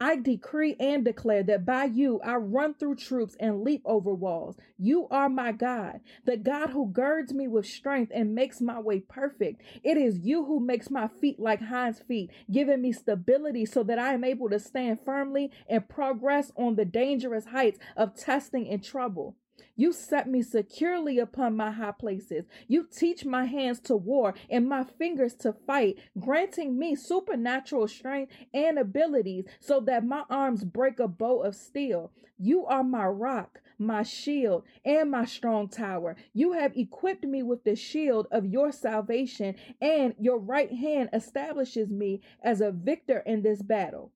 I 0.00 0.16
decree 0.16 0.76
and 0.78 1.04
declare 1.04 1.42
that 1.44 1.64
by 1.64 1.84
you 1.84 2.20
I 2.20 2.36
run 2.36 2.74
through 2.74 2.96
troops 2.96 3.36
and 3.40 3.62
leap 3.62 3.82
over 3.84 4.14
walls. 4.14 4.56
You 4.78 5.08
are 5.10 5.28
my 5.28 5.52
God, 5.52 6.00
the 6.24 6.36
God 6.36 6.70
who 6.70 6.90
girds 6.90 7.32
me 7.32 7.48
with 7.48 7.66
strength 7.66 8.12
and 8.14 8.34
makes 8.34 8.60
my 8.60 8.80
way 8.80 9.00
perfect. 9.00 9.62
It 9.82 9.96
is 9.96 10.20
you 10.20 10.44
who 10.44 10.60
makes 10.60 10.90
my 10.90 11.08
feet 11.08 11.40
like 11.40 11.60
hinds 11.60 12.00
feet, 12.00 12.30
giving 12.50 12.82
me 12.82 12.92
stability 12.92 13.66
so 13.66 13.82
that 13.84 13.98
I 13.98 14.14
am 14.14 14.24
able 14.24 14.50
to 14.50 14.58
stand 14.58 15.00
firmly 15.04 15.50
and 15.68 15.88
progress 15.88 16.52
on 16.56 16.76
the 16.76 16.84
dangerous 16.84 17.46
heights 17.46 17.78
of 17.96 18.14
testing 18.14 18.68
and 18.68 18.82
trouble. 18.82 19.36
You 19.76 19.92
set 19.92 20.28
me 20.28 20.42
securely 20.42 21.18
upon 21.18 21.56
my 21.56 21.70
high 21.70 21.92
places. 21.92 22.46
You 22.66 22.86
teach 22.90 23.24
my 23.24 23.44
hands 23.44 23.80
to 23.80 23.96
war 23.96 24.34
and 24.50 24.68
my 24.68 24.84
fingers 24.84 25.34
to 25.36 25.52
fight, 25.52 25.98
granting 26.18 26.78
me 26.78 26.94
supernatural 26.94 27.88
strength 27.88 28.32
and 28.52 28.78
abilities 28.78 29.44
so 29.60 29.80
that 29.80 30.04
my 30.04 30.24
arms 30.28 30.64
break 30.64 30.98
a 30.98 31.08
bow 31.08 31.42
of 31.42 31.54
steel. 31.54 32.12
You 32.38 32.66
are 32.66 32.84
my 32.84 33.06
rock, 33.06 33.60
my 33.78 34.02
shield, 34.04 34.64
and 34.84 35.10
my 35.10 35.24
strong 35.24 35.68
tower. 35.68 36.16
You 36.32 36.52
have 36.52 36.76
equipped 36.76 37.24
me 37.24 37.42
with 37.42 37.64
the 37.64 37.74
shield 37.74 38.28
of 38.30 38.46
your 38.46 38.70
salvation, 38.70 39.56
and 39.80 40.14
your 40.20 40.38
right 40.38 40.72
hand 40.72 41.10
establishes 41.12 41.90
me 41.90 42.20
as 42.42 42.60
a 42.60 42.70
victor 42.70 43.18
in 43.26 43.42
this 43.42 43.62
battle. 43.62 44.12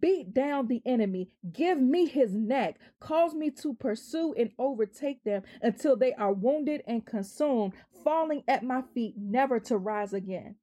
Beat 0.00 0.34
down 0.34 0.66
the 0.66 0.82
enemy. 0.84 1.28
Give 1.52 1.80
me 1.80 2.06
his 2.06 2.34
neck. 2.34 2.78
Cause 3.00 3.34
me 3.34 3.50
to 3.62 3.74
pursue 3.74 4.34
and 4.36 4.50
overtake 4.58 5.22
them 5.24 5.42
until 5.62 5.96
they 5.96 6.12
are 6.14 6.32
wounded 6.32 6.82
and 6.86 7.04
consumed, 7.06 7.72
falling 8.02 8.42
at 8.48 8.64
my 8.64 8.82
feet, 8.94 9.14
never 9.16 9.60
to 9.60 9.76
rise 9.76 10.12
again. 10.12 10.56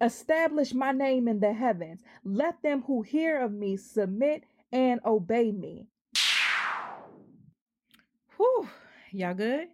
Establish 0.00 0.74
my 0.74 0.92
name 0.92 1.28
in 1.28 1.40
the 1.40 1.52
heavens. 1.52 2.02
Let 2.24 2.62
them 2.62 2.82
who 2.86 3.02
hear 3.02 3.40
of 3.40 3.52
me 3.52 3.76
submit 3.76 4.44
and 4.72 5.00
obey 5.04 5.52
me. 5.52 5.86
Whew, 8.36 8.68
y'all 9.12 9.34
good? 9.34 9.68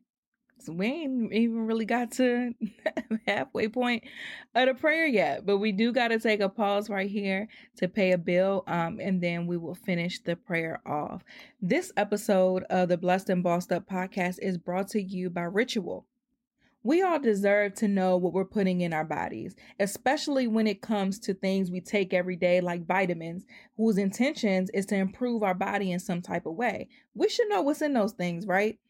We 0.68 0.86
ain't 0.86 1.32
even 1.32 1.66
really 1.66 1.84
got 1.84 2.12
to 2.12 2.54
halfway 3.26 3.68
point 3.68 4.04
of 4.54 4.68
the 4.68 4.74
prayer 4.74 5.06
yet, 5.06 5.46
but 5.46 5.58
we 5.58 5.72
do 5.72 5.92
got 5.92 6.08
to 6.08 6.18
take 6.18 6.40
a 6.40 6.48
pause 6.48 6.88
right 6.90 7.10
here 7.10 7.48
to 7.76 7.88
pay 7.88 8.12
a 8.12 8.18
bill, 8.18 8.64
um, 8.66 9.00
and 9.00 9.20
then 9.20 9.46
we 9.46 9.56
will 9.56 9.74
finish 9.74 10.20
the 10.20 10.36
prayer 10.36 10.80
off. 10.86 11.22
This 11.60 11.92
episode 11.96 12.64
of 12.70 12.88
the 12.88 12.96
Blessed 12.96 13.30
and 13.30 13.42
Bossed 13.42 13.72
Up 13.72 13.88
podcast 13.88 14.38
is 14.40 14.58
brought 14.58 14.88
to 14.88 15.02
you 15.02 15.30
by 15.30 15.42
Ritual. 15.42 16.06
We 16.84 17.00
all 17.00 17.20
deserve 17.20 17.74
to 17.74 17.86
know 17.86 18.16
what 18.16 18.32
we're 18.32 18.44
putting 18.44 18.80
in 18.80 18.92
our 18.92 19.04
bodies, 19.04 19.54
especially 19.78 20.48
when 20.48 20.66
it 20.66 20.82
comes 20.82 21.20
to 21.20 21.34
things 21.34 21.70
we 21.70 21.80
take 21.80 22.12
every 22.12 22.34
day, 22.34 22.60
like 22.60 22.86
vitamins, 22.86 23.44
whose 23.76 23.98
intentions 23.98 24.68
is 24.74 24.86
to 24.86 24.96
improve 24.96 25.44
our 25.44 25.54
body 25.54 25.92
in 25.92 26.00
some 26.00 26.22
type 26.22 26.44
of 26.44 26.54
way. 26.54 26.88
We 27.14 27.28
should 27.28 27.48
know 27.48 27.62
what's 27.62 27.82
in 27.82 27.92
those 27.92 28.12
things, 28.12 28.46
right? 28.46 28.80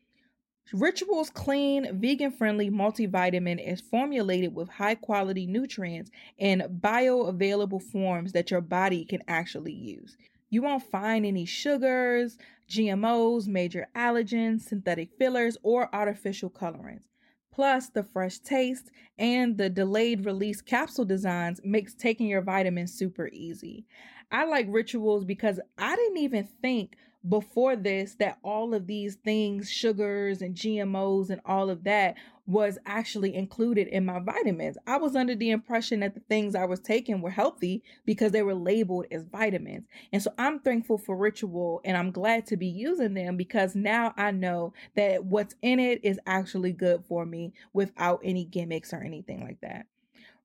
Ritual's 0.73 1.29
clean, 1.29 2.01
vegan 2.01 2.31
friendly 2.31 2.71
multivitamin 2.71 3.59
is 3.65 3.81
formulated 3.81 4.55
with 4.55 4.69
high 4.69 4.95
quality 4.95 5.47
nutrients 5.47 6.11
in 6.39 6.81
bioavailable 6.81 7.83
forms 7.83 8.33
that 8.33 8.51
your 8.51 8.63
body 8.63 9.05
can 9.05 9.23
actually 9.29 9.75
use. 9.75 10.17
You 10.49 10.63
won't 10.63 10.83
find 10.83 11.27
any 11.27 11.45
sugars, 11.45 12.39
GMOs, 12.71 13.47
major 13.47 13.89
allergens, 13.95 14.63
synthetic 14.63 15.11
fillers, 15.19 15.59
or 15.63 15.95
artificial 15.95 16.49
colorants. 16.49 17.09
Plus, 17.53 17.91
the 17.91 18.03
fresh 18.03 18.39
taste 18.39 18.91
and 19.19 19.59
the 19.59 19.69
delayed 19.69 20.25
release 20.25 20.63
capsule 20.63 21.05
designs 21.05 21.61
makes 21.65 21.95
taking 21.95 22.29
your 22.29 22.41
vitamins 22.41 22.95
super 22.95 23.29
easy. 23.33 23.85
I 24.31 24.47
like 24.47 24.67
rituals 24.71 25.25
because 25.25 25.61
I 25.77 25.95
didn't 25.97 26.19
even 26.19 26.49
think 26.63 26.97
before 27.29 27.77
this 27.77 28.15
that 28.17 28.39
all 28.43 28.75
of 28.75 28.87
these 28.87 29.17
things, 29.17 29.71
sugars 29.71 30.43
and 30.43 30.55
GMOs 30.55 31.31
and 31.31 31.41
all 31.45 31.71
of 31.71 31.85
that 31.85 32.17
was 32.47 32.79
actually 32.87 33.35
included 33.35 33.87
in 33.87 34.05
my 34.05 34.19
vitamins. 34.19 34.77
I 34.87 34.97
was 34.97 35.15
under 35.15 35.35
the 35.35 35.51
impression 35.51 36.01
that 36.01 36.15
the 36.15 36.21
things 36.21 36.55
I 36.55 36.65
was 36.65 36.81
taking 36.81 37.21
were 37.21 37.31
healthy 37.31 37.83
because 38.05 38.33
they 38.33 38.43
were 38.43 38.55
labeled 38.55 39.07
as 39.13 39.23
vitamins. 39.25 39.87
And 40.13 40.21
so 40.23 40.33
I'm 40.39 40.59
thankful 40.59 40.99
for 40.99 41.17
Ritual 41.17 41.81
and 41.85 41.97
I'm 41.97 42.11
glad 42.11 42.47
to 42.49 42.57
be 42.57 42.67
using 42.67 43.15
them 43.15 43.37
because 43.37 43.77
now 43.77 44.13
I 44.17 44.33
know 44.33 44.73
that 44.97 45.25
what's 45.25 45.55
in 45.63 45.79
it 45.79 46.05
is 46.05 46.19
actually 46.27 46.73
good 46.73 47.05
for 47.05 47.25
me 47.25 47.53
without 47.73 48.21
any 48.25 48.45
gimmicks 48.45 48.93
or 48.93 49.03
anything 49.03 49.43
like 49.45 49.61
that. 49.61 49.87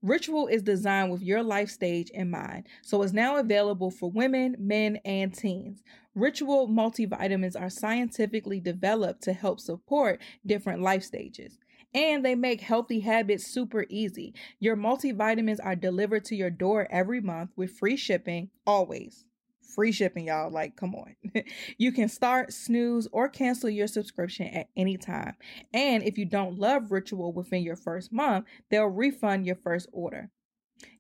Ritual 0.08 0.48
is 0.48 0.64
designed 0.64 1.12
with 1.12 1.22
your 1.22 1.44
life 1.44 1.70
stage 1.70 2.10
in 2.12 2.30
mind, 2.30 2.66
so 2.82 3.02
it's 3.02 3.12
now 3.12 3.36
available 3.36 3.92
for 3.92 4.10
women, 4.10 4.56
men, 4.58 5.00
and 5.04 5.34
teens. 5.34 5.84
Ritual 6.16 6.70
multivitamins 6.70 7.60
are 7.60 7.70
scientifically 7.70 8.62
developed 8.62 9.22
to 9.24 9.34
help 9.34 9.60
support 9.60 10.22
different 10.46 10.82
life 10.82 11.04
stages. 11.04 11.60
And 11.94 12.24
they 12.24 12.36
make 12.36 12.62
healthy 12.62 13.02
habits 13.02 13.48
super 13.48 13.86
easy. 13.90 14.34
Your 14.62 14.78
multivitamins 14.78 15.60
are 15.62 15.76
delivered 15.76 16.24
to 16.26 16.38
your 16.38 16.52
door 16.52 16.88
every 16.90 17.20
month 17.20 17.52
with 17.58 17.78
free 17.78 17.98
shipping, 17.98 18.50
always 18.66 19.26
free 19.68 19.92
shipping, 19.92 20.28
y'all. 20.28 20.52
Like, 20.52 20.76
come 20.76 20.96
on. 20.96 21.16
you 21.78 21.92
can 21.92 22.10
start, 22.10 22.54
snooze, 22.54 23.08
or 23.12 23.30
cancel 23.30 23.70
your 23.70 23.88
subscription 23.88 24.48
at 24.48 24.70
any 24.76 24.98
time. 24.98 25.36
And 25.74 26.04
if 26.04 26.18
you 26.18 26.26
don't 26.26 26.60
love 26.60 26.92
Ritual 26.92 27.34
within 27.34 27.64
your 27.64 27.76
first 27.76 28.12
month, 28.12 28.46
they'll 28.70 28.86
refund 28.86 29.46
your 29.46 29.56
first 29.56 29.88
order. 29.92 30.30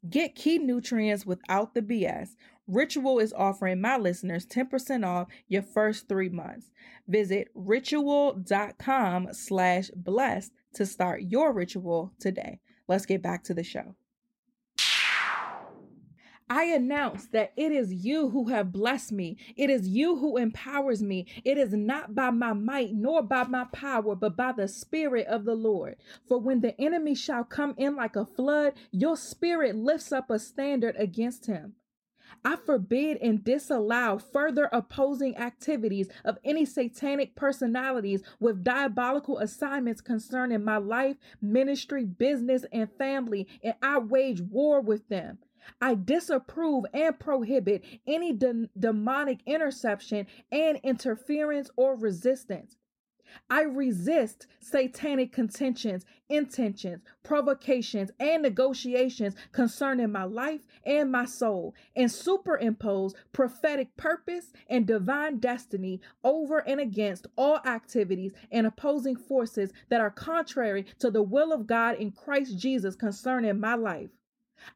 Get 0.10 0.36
key 0.36 0.58
nutrients 0.58 1.26
without 1.26 1.74
the 1.74 1.82
BS. 1.82 2.30
Ritual 2.68 3.20
is 3.20 3.34
offering 3.34 3.80
my 3.80 3.98
listeners 3.98 4.46
10% 4.46 5.06
off 5.06 5.28
your 5.48 5.62
first 5.62 6.10
three 6.10 6.30
months. 6.30 6.72
Visit 7.08 7.50
ritual.com 7.56 9.30
slash 9.32 9.90
blessed 9.96 10.52
to 10.74 10.86
start 10.86 11.22
your 11.22 11.54
ritual 11.54 12.14
today. 12.20 12.60
Let's 12.88 13.06
get 13.06 13.22
back 13.22 13.44
to 13.46 13.54
the 13.54 13.64
show. 13.64 13.96
I 16.50 16.66
announce 16.66 17.27
that 17.27 17.51
it 17.58 17.74
is 17.74 17.94
you 17.94 18.30
who 18.30 18.48
have 18.50 18.72
blessed 18.72 19.12
me. 19.12 19.38
It 19.58 19.70
is 19.70 19.89
you 19.89 20.16
who 20.18 20.38
empowers 20.38 21.04
me. 21.04 21.25
It 21.44 21.58
is 21.58 21.74
not 21.74 22.16
by 22.16 22.30
my 22.30 22.54
might 22.54 22.94
nor 22.94 23.22
by 23.22 23.44
my 23.44 23.66
power, 23.74 24.16
but 24.16 24.38
by 24.38 24.54
the 24.54 24.68
Spirit 24.70 25.27
of 25.27 25.44
the 25.44 25.56
Lord. 25.56 25.98
For 26.27 26.39
when 26.39 26.62
the 26.62 26.80
enemy 26.80 27.16
shall 27.16 27.44
come 27.44 27.74
in 27.77 27.96
like 27.98 28.16
a 28.16 28.25
flood, 28.25 28.74
your 28.92 29.18
spirit 29.18 29.75
lifts 29.75 30.12
up 30.13 30.30
a 30.30 30.39
standard 30.39 30.96
against 30.98 31.48
him. 31.48 31.74
I 32.46 32.56
forbid 32.56 33.18
and 33.18 33.44
disallow 33.44 34.18
further 34.18 34.70
opposing 34.72 35.38
activities 35.38 36.08
of 36.24 36.38
any 36.46 36.66
satanic 36.66 37.36
personalities 37.36 38.22
with 38.39 38.63
diabolical 38.63 39.39
assignments 39.39 40.01
concerning 40.01 40.63
my 40.63 40.77
life, 40.77 41.18
ministry, 41.42 42.06
business, 42.06 42.66
and 42.72 42.89
family, 42.98 43.48
and 43.63 43.75
I 43.82 44.00
wage 44.00 44.42
war 44.42 44.80
with 44.82 45.10
them. 45.10 45.39
I 45.82 45.96
disapprove 45.96 46.86
and 46.94 47.20
prohibit 47.20 47.84
any 48.06 48.34
de- 48.34 48.70
demonic 48.78 49.40
interception 49.46 50.28
and 50.52 50.80
interference 50.84 51.70
or 51.76 51.96
resistance. 51.96 52.78
I 53.50 53.62
resist 53.64 54.48
satanic 54.60 55.32
contentions, 55.32 56.06
intentions, 56.30 57.04
provocations, 57.24 58.10
and 58.20 58.42
negotiations 58.42 59.36
concerning 59.52 60.12
my 60.12 60.24
life 60.24 60.62
and 60.86 61.12
my 61.12 61.26
soul, 61.26 61.76
and 61.96 62.12
superimpose 62.12 63.16
prophetic 63.34 63.96
purpose 63.98 64.54
and 64.70 64.88
divine 64.88 65.40
destiny 65.40 66.02
over 66.24 66.60
and 66.60 66.80
against 66.80 67.28
all 67.38 67.60
activities 67.66 68.34
and 68.52 68.66
opposing 68.66 69.16
forces 69.16 69.72
that 69.90 70.02
are 70.02 70.12
contrary 70.12 70.86
to 71.00 71.12
the 71.12 71.22
will 71.24 71.52
of 71.52 71.68
God 71.68 71.96
in 71.98 72.12
Christ 72.12 72.58
Jesus 72.58 72.96
concerning 72.96 73.60
my 73.60 73.76
life. 73.76 74.10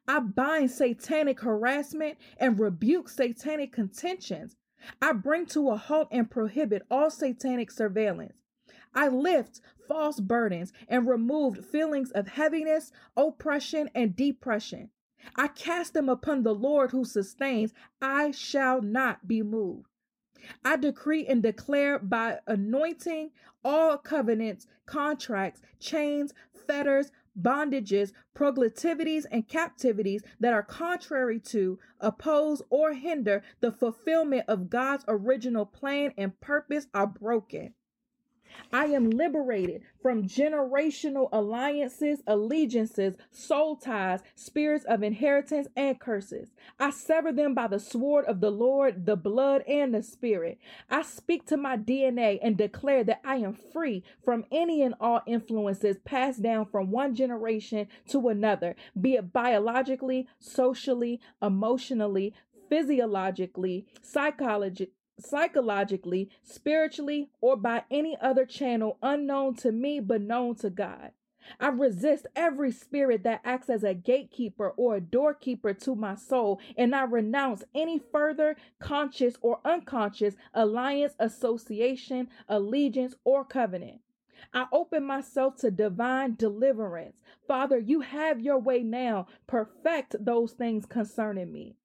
I 0.06 0.20
bind 0.20 0.70
satanic 0.70 1.40
harassment 1.40 2.18
and 2.36 2.58
rebuke 2.58 3.08
satanic 3.08 3.72
contentions. 3.72 4.56
I 5.00 5.12
bring 5.12 5.46
to 5.46 5.70
a 5.70 5.76
halt 5.76 6.08
and 6.10 6.30
prohibit 6.30 6.82
all 6.90 7.10
satanic 7.10 7.70
surveillance. 7.70 8.34
I 8.94 9.08
lift 9.08 9.60
false 9.88 10.20
burdens 10.20 10.72
and 10.88 11.08
remove 11.08 11.64
feelings 11.64 12.10
of 12.10 12.28
heaviness, 12.28 12.92
oppression, 13.16 13.90
and 13.94 14.14
depression. 14.16 14.90
I 15.36 15.48
cast 15.48 15.94
them 15.94 16.08
upon 16.08 16.42
the 16.42 16.54
Lord 16.54 16.90
who 16.90 17.04
sustains. 17.04 17.72
I 18.00 18.32
shall 18.32 18.82
not 18.82 19.28
be 19.28 19.42
moved. 19.42 19.86
I 20.64 20.76
decree 20.76 21.24
and 21.26 21.42
declare 21.42 22.00
by 22.00 22.40
anointing 22.48 23.30
all 23.64 23.96
covenants, 23.96 24.66
contracts, 24.86 25.62
chains, 25.78 26.34
fetters, 26.66 27.12
bondages, 27.40 28.12
proclivities, 28.34 29.24
and 29.26 29.48
captivities 29.48 30.22
that 30.40 30.52
are 30.52 30.62
contrary 30.62 31.38
to, 31.40 31.78
oppose, 32.00 32.62
or 32.70 32.92
hinder 32.92 33.42
the 33.60 33.72
fulfillment 33.72 34.44
of 34.48 34.70
God's 34.70 35.04
original 35.08 35.66
plan 35.66 36.12
and 36.16 36.38
purpose 36.40 36.86
are 36.94 37.06
broken. 37.06 37.74
I 38.72 38.86
am 38.86 39.10
liberated 39.10 39.82
from 40.00 40.26
generational 40.26 41.28
alliances, 41.32 42.22
allegiances, 42.26 43.16
soul 43.30 43.76
ties, 43.76 44.20
spirits 44.34 44.84
of 44.84 45.02
inheritance, 45.02 45.68
and 45.76 45.98
curses. 46.00 46.50
I 46.80 46.90
sever 46.90 47.32
them 47.32 47.54
by 47.54 47.68
the 47.68 47.78
sword 47.78 48.24
of 48.24 48.40
the 48.40 48.50
Lord, 48.50 49.06
the 49.06 49.16
blood, 49.16 49.62
and 49.68 49.94
the 49.94 50.02
spirit. 50.02 50.58
I 50.90 51.02
speak 51.02 51.46
to 51.46 51.56
my 51.56 51.76
DNA 51.76 52.38
and 52.42 52.56
declare 52.56 53.04
that 53.04 53.20
I 53.24 53.36
am 53.36 53.54
free 53.54 54.02
from 54.24 54.44
any 54.50 54.82
and 54.82 54.94
all 55.00 55.22
influences 55.26 55.98
passed 56.04 56.42
down 56.42 56.66
from 56.66 56.90
one 56.90 57.14
generation 57.14 57.88
to 58.08 58.28
another, 58.28 58.74
be 58.98 59.14
it 59.14 59.32
biologically, 59.32 60.26
socially, 60.38 61.20
emotionally, 61.40 62.34
physiologically, 62.68 63.86
psychologically 64.00 64.92
psychologically, 65.18 66.30
spiritually, 66.42 67.30
or 67.40 67.56
by 67.56 67.84
any 67.90 68.16
other 68.20 68.46
channel 68.46 68.98
unknown 69.02 69.54
to 69.56 69.72
me 69.72 70.00
but 70.00 70.20
known 70.20 70.54
to 70.56 70.70
God. 70.70 71.12
I 71.58 71.68
resist 71.68 72.26
every 72.36 72.70
spirit 72.70 73.24
that 73.24 73.40
acts 73.44 73.68
as 73.68 73.82
a 73.82 73.94
gatekeeper 73.94 74.70
or 74.70 74.96
a 74.96 75.00
doorkeeper 75.00 75.74
to 75.74 75.94
my 75.96 76.14
soul, 76.14 76.60
and 76.76 76.94
I 76.94 77.02
renounce 77.02 77.64
any 77.74 77.98
further 77.98 78.56
conscious 78.78 79.34
or 79.40 79.60
unconscious 79.64 80.36
alliance, 80.54 81.14
association, 81.18 82.28
allegiance, 82.48 83.16
or 83.24 83.44
covenant. 83.44 84.00
I 84.54 84.66
open 84.72 85.04
myself 85.04 85.56
to 85.58 85.70
divine 85.70 86.36
deliverance. 86.36 87.22
Father, 87.46 87.78
you 87.78 88.00
have 88.00 88.40
your 88.40 88.58
way 88.58 88.82
now. 88.82 89.26
Perfect 89.46 90.16
those 90.20 90.52
things 90.52 90.86
concerning 90.86 91.52
me. 91.52 91.76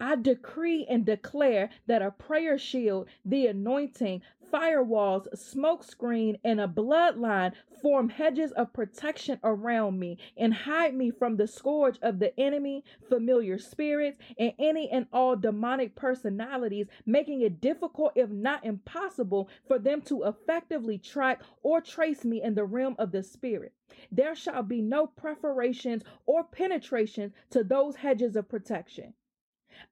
I 0.00 0.16
decree 0.16 0.86
and 0.88 1.04
declare 1.04 1.70
that 1.86 2.02
a 2.02 2.10
prayer 2.10 2.56
shield, 2.56 3.08
the 3.24 3.46
anointing, 3.46 4.22
firewalls, 4.50 5.36
smoke 5.36 5.82
screen, 5.82 6.38
and 6.44 6.60
a 6.60 6.68
bloodline 6.68 7.52
form 7.82 8.08
hedges 8.08 8.52
of 8.52 8.72
protection 8.72 9.38
around 9.42 9.98
me 9.98 10.16
and 10.36 10.54
hide 10.54 10.94
me 10.94 11.10
from 11.10 11.36
the 11.36 11.46
scourge 11.46 11.98
of 12.02 12.18
the 12.18 12.38
enemy, 12.38 12.84
familiar 13.08 13.58
spirits, 13.58 14.16
and 14.38 14.52
any 14.58 14.88
and 14.88 15.06
all 15.12 15.36
demonic 15.36 15.94
personalities, 15.96 16.86
making 17.04 17.40
it 17.42 17.60
difficult, 17.60 18.12
if 18.14 18.30
not 18.30 18.64
impossible, 18.64 19.48
for 19.66 19.78
them 19.78 20.00
to 20.02 20.22
effectively 20.22 20.98
track 20.98 21.42
or 21.62 21.80
trace 21.80 22.24
me 22.24 22.40
in 22.40 22.54
the 22.54 22.64
realm 22.64 22.94
of 22.98 23.12
the 23.12 23.22
spirit. 23.22 23.72
There 24.10 24.34
shall 24.34 24.62
be 24.62 24.80
no 24.80 25.06
perforations 25.08 26.04
or 26.26 26.44
penetrations 26.44 27.32
to 27.50 27.64
those 27.64 27.96
hedges 27.96 28.36
of 28.36 28.48
protection. 28.48 29.14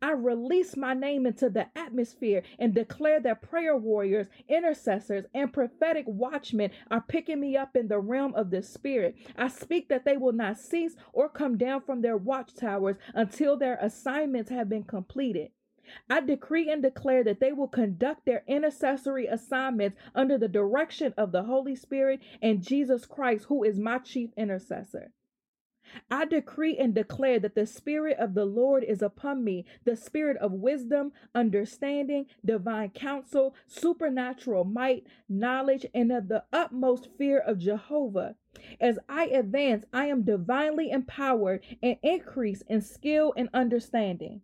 I 0.00 0.12
release 0.12 0.76
my 0.76 0.94
name 0.94 1.26
into 1.26 1.50
the 1.50 1.66
atmosphere 1.76 2.42
and 2.58 2.74
declare 2.74 3.20
that 3.20 3.42
prayer 3.42 3.76
warriors, 3.76 4.28
intercessors, 4.48 5.26
and 5.34 5.52
prophetic 5.52 6.04
watchmen 6.06 6.70
are 6.90 7.00
picking 7.00 7.40
me 7.40 7.56
up 7.56 7.76
in 7.76 7.88
the 7.88 7.98
realm 7.98 8.34
of 8.34 8.50
the 8.50 8.62
spirit. 8.62 9.16
I 9.36 9.48
speak 9.48 9.88
that 9.88 10.04
they 10.04 10.16
will 10.16 10.32
not 10.32 10.58
cease 10.58 10.96
or 11.12 11.28
come 11.28 11.56
down 11.58 11.82
from 11.82 12.02
their 12.02 12.16
watchtowers 12.16 12.96
until 13.14 13.56
their 13.56 13.78
assignments 13.80 14.50
have 14.50 14.68
been 14.68 14.84
completed. 14.84 15.50
I 16.08 16.20
decree 16.20 16.70
and 16.70 16.82
declare 16.82 17.24
that 17.24 17.40
they 17.40 17.52
will 17.52 17.68
conduct 17.68 18.24
their 18.24 18.44
intercessory 18.46 19.26
assignments 19.26 19.98
under 20.14 20.38
the 20.38 20.48
direction 20.48 21.12
of 21.16 21.32
the 21.32 21.42
Holy 21.42 21.74
Spirit 21.74 22.20
and 22.40 22.62
Jesus 22.62 23.04
Christ, 23.04 23.46
who 23.46 23.64
is 23.64 23.78
my 23.78 23.98
chief 23.98 24.30
intercessor. 24.36 25.10
I 26.10 26.24
decree 26.24 26.76
and 26.76 26.94
declare 26.94 27.38
that 27.40 27.54
the 27.54 27.66
Spirit 27.66 28.18
of 28.18 28.34
the 28.34 28.44
Lord 28.44 28.84
is 28.84 29.02
upon 29.02 29.44
me, 29.44 29.64
the 29.84 29.96
Spirit 29.96 30.36
of 30.38 30.52
wisdom, 30.52 31.12
understanding, 31.34 32.26
divine 32.44 32.90
counsel, 32.90 33.54
supernatural 33.66 34.64
might, 34.64 35.06
knowledge, 35.28 35.86
and 35.94 36.12
of 36.12 36.28
the 36.28 36.44
utmost 36.52 37.08
fear 37.18 37.38
of 37.38 37.58
Jehovah. 37.58 38.36
As 38.80 38.98
I 39.08 39.26
advance, 39.26 39.84
I 39.92 40.06
am 40.06 40.22
divinely 40.22 40.90
empowered 40.90 41.62
and 41.82 41.96
increase 42.02 42.62
in 42.62 42.80
skill 42.80 43.32
and 43.36 43.48
understanding. 43.52 44.42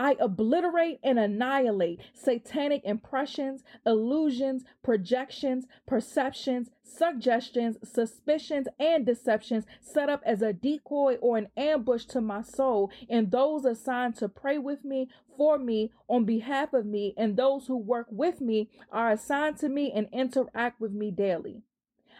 I 0.00 0.16
obliterate 0.18 0.98
and 1.04 1.18
annihilate 1.18 2.00
satanic 2.14 2.82
impressions, 2.86 3.62
illusions, 3.84 4.64
projections, 4.82 5.66
perceptions, 5.86 6.70
suggestions, 6.82 7.76
suspicions, 7.84 8.66
and 8.78 9.04
deceptions 9.04 9.66
set 9.82 10.08
up 10.08 10.22
as 10.24 10.40
a 10.40 10.54
decoy 10.54 11.16
or 11.16 11.36
an 11.36 11.48
ambush 11.54 12.06
to 12.06 12.22
my 12.22 12.40
soul, 12.40 12.90
and 13.10 13.30
those 13.30 13.66
assigned 13.66 14.16
to 14.16 14.28
pray 14.30 14.56
with 14.56 14.86
me, 14.86 15.10
for 15.36 15.58
me, 15.58 15.92
on 16.08 16.24
behalf 16.24 16.72
of 16.72 16.86
me, 16.86 17.12
and 17.18 17.36
those 17.36 17.66
who 17.66 17.76
work 17.76 18.06
with 18.10 18.40
me 18.40 18.70
are 18.90 19.10
assigned 19.10 19.58
to 19.58 19.68
me 19.68 19.92
and 19.92 20.08
interact 20.12 20.80
with 20.80 20.92
me 20.92 21.10
daily. 21.10 21.60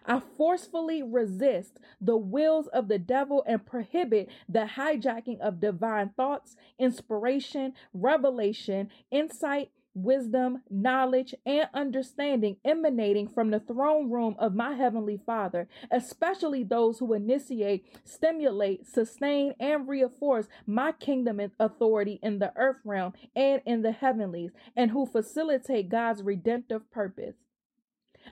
I 0.06 0.20
forcefully 0.20 1.02
resist 1.02 1.78
the 2.00 2.16
wills 2.16 2.66
of 2.68 2.88
the 2.88 2.98
devil 2.98 3.44
and 3.46 3.64
prohibit 3.64 4.28
the 4.48 4.70
hijacking 4.76 5.40
of 5.40 5.60
divine 5.60 6.10
thoughts, 6.16 6.56
inspiration, 6.78 7.74
revelation, 7.92 8.90
insight, 9.10 9.70
wisdom, 9.94 10.62
knowledge, 10.70 11.34
and 11.44 11.68
understanding 11.74 12.56
emanating 12.64 13.28
from 13.28 13.50
the 13.50 13.60
throne 13.60 14.10
room 14.10 14.36
of 14.38 14.54
my 14.54 14.74
Heavenly 14.74 15.20
Father, 15.26 15.68
especially 15.90 16.62
those 16.62 16.98
who 16.98 17.12
initiate, 17.12 17.84
stimulate, 18.04 18.86
sustain, 18.86 19.54
and 19.58 19.88
reinforce 19.88 20.46
my 20.66 20.92
kingdom 20.92 21.40
and 21.40 21.52
authority 21.58 22.20
in 22.22 22.38
the 22.38 22.52
earth 22.56 22.78
realm 22.84 23.12
and 23.34 23.62
in 23.66 23.82
the 23.82 23.92
heavenlies, 23.92 24.52
and 24.76 24.92
who 24.92 25.06
facilitate 25.06 25.88
God's 25.88 26.22
redemptive 26.22 26.90
purpose. 26.90 27.34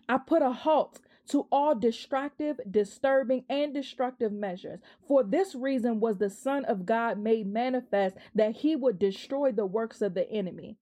I 0.09 0.19
put 0.19 0.43
a 0.43 0.53
halt 0.53 1.01
to 1.29 1.47
all 1.53 1.75
distractive, 1.75 2.61
disturbing, 2.71 3.45
and 3.49 3.75
destructive 3.75 4.33
measures. 4.33 4.81
For 5.07 5.23
this 5.23 5.55
reason 5.55 6.01
was 6.01 6.19
the 6.19 6.31
Son 6.31 6.65
of 6.65 6.87
God 6.87 7.19
made 7.19 7.47
manifest 7.47 8.17
that 8.35 8.57
he 8.57 8.77
would 8.77 8.99
destroy 8.99 9.53
the 9.53 9.67
works 9.67 10.03
of 10.03 10.15
the 10.15 10.31
enemy. 10.31 10.77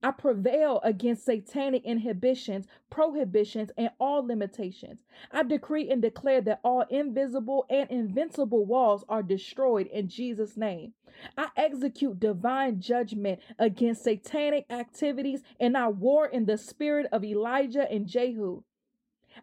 I 0.00 0.12
prevail 0.12 0.80
against 0.84 1.24
satanic 1.24 1.84
inhibitions, 1.84 2.66
prohibitions, 2.88 3.72
and 3.76 3.90
all 3.98 4.24
limitations. 4.24 5.00
I 5.32 5.42
decree 5.42 5.90
and 5.90 6.00
declare 6.00 6.40
that 6.42 6.60
all 6.62 6.82
invisible 6.88 7.66
and 7.68 7.90
invincible 7.90 8.64
walls 8.64 9.04
are 9.08 9.24
destroyed 9.24 9.88
in 9.88 10.08
Jesus' 10.08 10.56
name. 10.56 10.92
I 11.36 11.48
execute 11.56 12.20
divine 12.20 12.80
judgment 12.80 13.40
against 13.58 14.04
satanic 14.04 14.66
activities 14.70 15.42
and 15.58 15.76
I 15.76 15.88
war 15.88 16.26
in 16.26 16.46
the 16.46 16.58
spirit 16.58 17.06
of 17.10 17.24
Elijah 17.24 17.90
and 17.90 18.06
Jehu. 18.06 18.62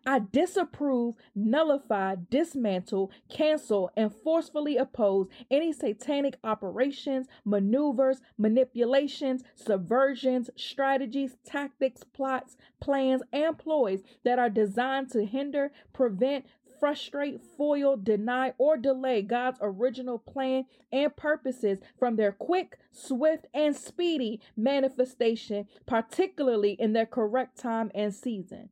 I 0.06 0.20
disapprove, 0.20 1.16
nullify, 1.36 2.16
dismantle, 2.30 3.12
cancel, 3.30 3.92
and 3.96 4.14
forcefully 4.14 4.78
oppose 4.78 5.28
any 5.52 5.74
satanic 5.74 6.38
operations, 6.44 7.28
maneuvers, 7.44 8.22
manipulations, 8.38 9.44
subversions, 9.56 10.50
strategies, 10.56 11.38
tactics, 11.46 12.04
plots, 12.04 12.58
plans, 12.80 13.22
and 13.32 13.58
ploys 13.58 14.04
that 14.24 14.40
are 14.40 14.50
designed 14.50 15.12
to 15.12 15.26
hinder, 15.26 15.72
prevent, 15.94 16.46
frustrate, 16.80 17.42
foil, 17.58 17.98
deny, 17.98 18.54
or 18.58 18.78
delay 18.78 19.22
God's 19.22 19.60
original 19.62 20.20
plan 20.20 20.66
and 20.92 21.16
purposes 21.16 21.80
from 21.98 22.16
their 22.16 22.32
quick, 22.32 22.78
swift, 22.92 23.48
and 23.54 23.76
speedy 23.76 24.42
manifestation, 24.56 25.68
particularly 25.86 26.72
in 26.72 26.94
their 26.94 27.06
correct 27.06 27.58
time 27.58 27.92
and 27.96 28.14
season. 28.14 28.70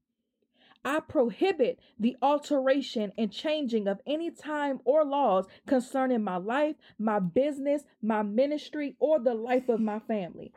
I 0.85 0.99
prohibit 0.99 1.79
the 1.99 2.17
alteration 2.21 3.13
and 3.17 3.31
changing 3.31 3.87
of 3.87 4.01
any 4.05 4.31
time 4.31 4.81
or 4.85 5.05
laws 5.05 5.45
concerning 5.65 6.23
my 6.23 6.37
life, 6.37 6.75
my 6.99 7.19
business, 7.19 7.83
my 8.01 8.21
ministry, 8.21 8.95
or 8.99 9.19
the 9.19 9.33
life 9.33 9.69
of 9.69 9.79
my 9.79 9.99
family. 9.99 10.51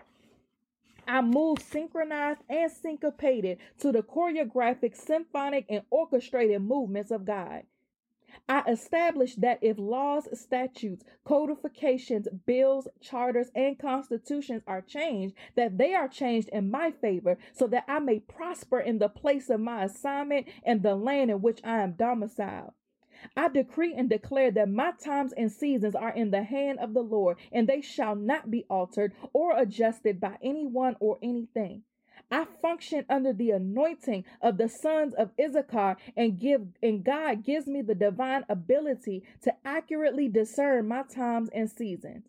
I 1.07 1.21
move 1.23 1.61
synchronized 1.61 2.41
and 2.49 2.71
syncopated 2.71 3.59
to 3.79 3.93
the 3.93 4.03
choreographic, 4.03 4.97
symphonic, 4.97 5.67
and 5.69 5.83
orchestrated 5.91 6.63
movements 6.63 7.13
of 7.13 7.25
God. 7.25 7.63
I 8.49 8.63
establish 8.69 9.35
that 9.37 9.59
if 9.63 9.79
laws, 9.79 10.29
statutes, 10.39 11.05
codifications, 11.25 12.29
bills, 12.47 12.89
charters, 13.01 13.51
and 13.55 13.79
constitutions 13.79 14.63
are 14.67 14.83
changed, 14.83 15.35
that 15.55 15.79
they 15.79 15.95
are 15.95 16.09
changed 16.09 16.49
in 16.51 16.71
my 16.71 16.91
favor, 16.91 17.39
so 17.53 17.67
that 17.69 17.85
I 17.89 17.99
may 17.99 18.21
prosper 18.21 18.81
in 18.81 18.99
the 18.99 19.09
place 19.09 19.51
of 19.51 19.61
my 19.61 19.85
assignment 19.85 20.49
and 20.65 20.83
the 20.83 20.95
land 20.95 21.31
in 21.31 21.41
which 21.43 21.61
I 21.65 21.83
am 21.83 21.93
domiciled. 21.93 22.73
I 23.37 23.49
decree 23.49 23.95
and 23.95 24.09
declare 24.11 24.51
that 24.51 24.69
my 24.69 24.93
times 24.93 25.33
and 25.33 25.51
seasons 25.51 25.95
are 25.95 26.13
in 26.13 26.31
the 26.31 26.43
hand 26.43 26.79
of 26.79 26.93
the 26.95 27.03
Lord, 27.03 27.39
and 27.51 27.67
they 27.67 27.81
shall 27.81 28.15
not 28.15 28.51
be 28.51 28.67
altered 28.69 29.15
or 29.33 29.57
adjusted 29.59 30.21
by 30.21 30.37
anyone 30.43 30.97
or 31.01 31.19
anything. 31.23 31.83
I 32.31 32.45
function 32.61 33.05
under 33.09 33.33
the 33.33 33.53
anointing 33.53 34.25
of 34.43 34.59
the 34.59 34.69
sons 34.69 35.15
of 35.15 35.31
Issachar 35.41 35.97
and 36.17 36.39
give 36.39 36.67
and 36.83 37.05
God 37.05 37.45
gives 37.45 37.67
me 37.67 37.83
the 37.83 37.95
divine 37.95 38.45
ability 38.49 39.23
to 39.43 39.55
accurately 39.65 40.29
discern 40.29 40.89
my 40.89 41.03
times 41.05 41.51
and 41.53 41.71
seasons. 41.71 42.25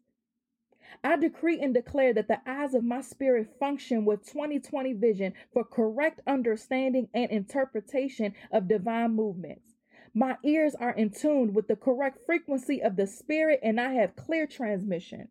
I 1.04 1.18
decree 1.18 1.60
and 1.60 1.74
declare 1.74 2.14
that 2.14 2.28
the 2.28 2.42
eyes 2.50 2.74
of 2.74 2.84
my 2.84 3.02
spirit 3.02 3.50
function 3.60 4.06
with 4.06 4.26
2020 4.26 4.94
vision 4.94 5.34
for 5.52 5.64
correct 5.64 6.22
understanding 6.28 7.10
and 7.14 7.30
interpretation 7.32 8.34
of 8.52 8.68
divine 8.68 9.12
movements. 9.14 9.74
My 10.14 10.38
ears 10.44 10.76
are 10.76 10.94
in 10.94 11.12
tune 11.12 11.54
with 11.54 11.68
the 11.68 11.76
correct 11.76 12.26
frequency 12.26 12.82
of 12.82 12.96
the 12.96 13.06
Spirit, 13.06 13.60
and 13.62 13.80
I 13.80 13.94
have 13.94 14.16
clear 14.16 14.48
transmission. 14.48 15.30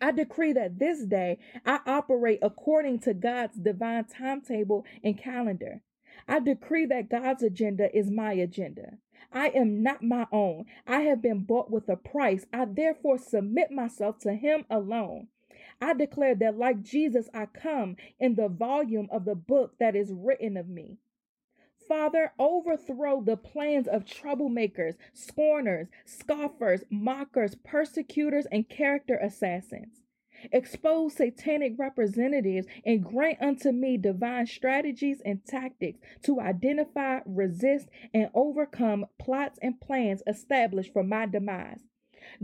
I 0.00 0.12
decree 0.12 0.52
that 0.52 0.78
this 0.78 1.04
day 1.04 1.38
I 1.66 1.80
operate 1.86 2.38
according 2.42 3.00
to 3.00 3.14
God's 3.14 3.56
divine 3.56 4.04
timetable 4.04 4.84
and 5.02 5.18
calendar. 5.18 5.82
I 6.26 6.40
decree 6.40 6.86
that 6.86 7.08
God's 7.08 7.42
agenda 7.42 7.94
is 7.96 8.10
my 8.10 8.32
agenda. 8.32 8.98
I 9.32 9.48
am 9.48 9.82
not 9.82 10.02
my 10.02 10.26
own. 10.32 10.66
I 10.86 11.00
have 11.02 11.20
been 11.20 11.40
bought 11.44 11.70
with 11.70 11.88
a 11.88 11.96
price. 11.96 12.46
I 12.52 12.64
therefore 12.64 13.18
submit 13.18 13.70
myself 13.70 14.18
to 14.20 14.34
Him 14.34 14.64
alone. 14.70 15.28
I 15.80 15.94
declare 15.94 16.34
that, 16.36 16.56
like 16.56 16.82
Jesus, 16.82 17.28
I 17.34 17.46
come 17.46 17.96
in 18.18 18.34
the 18.34 18.48
volume 18.48 19.08
of 19.10 19.24
the 19.24 19.34
book 19.34 19.78
that 19.78 19.94
is 19.94 20.12
written 20.12 20.56
of 20.56 20.68
me. 20.68 20.98
Father, 21.88 22.32
overthrow 22.38 23.22
the 23.22 23.36
plans 23.36 23.88
of 23.88 24.04
troublemakers, 24.04 24.94
scorners, 25.14 25.88
scoffers, 26.04 26.84
mockers, 26.90 27.54
persecutors, 27.64 28.46
and 28.52 28.68
character 28.68 29.16
assassins. 29.16 30.02
Expose 30.52 31.14
satanic 31.14 31.74
representatives 31.78 32.66
and 32.86 33.04
grant 33.04 33.38
unto 33.40 33.72
me 33.72 33.96
divine 33.96 34.46
strategies 34.46 35.20
and 35.24 35.44
tactics 35.44 35.98
to 36.22 36.40
identify, 36.40 37.20
resist, 37.26 37.88
and 38.14 38.30
overcome 38.34 39.06
plots 39.18 39.58
and 39.62 39.80
plans 39.80 40.22
established 40.26 40.92
for 40.92 41.02
my 41.02 41.26
demise. 41.26 41.80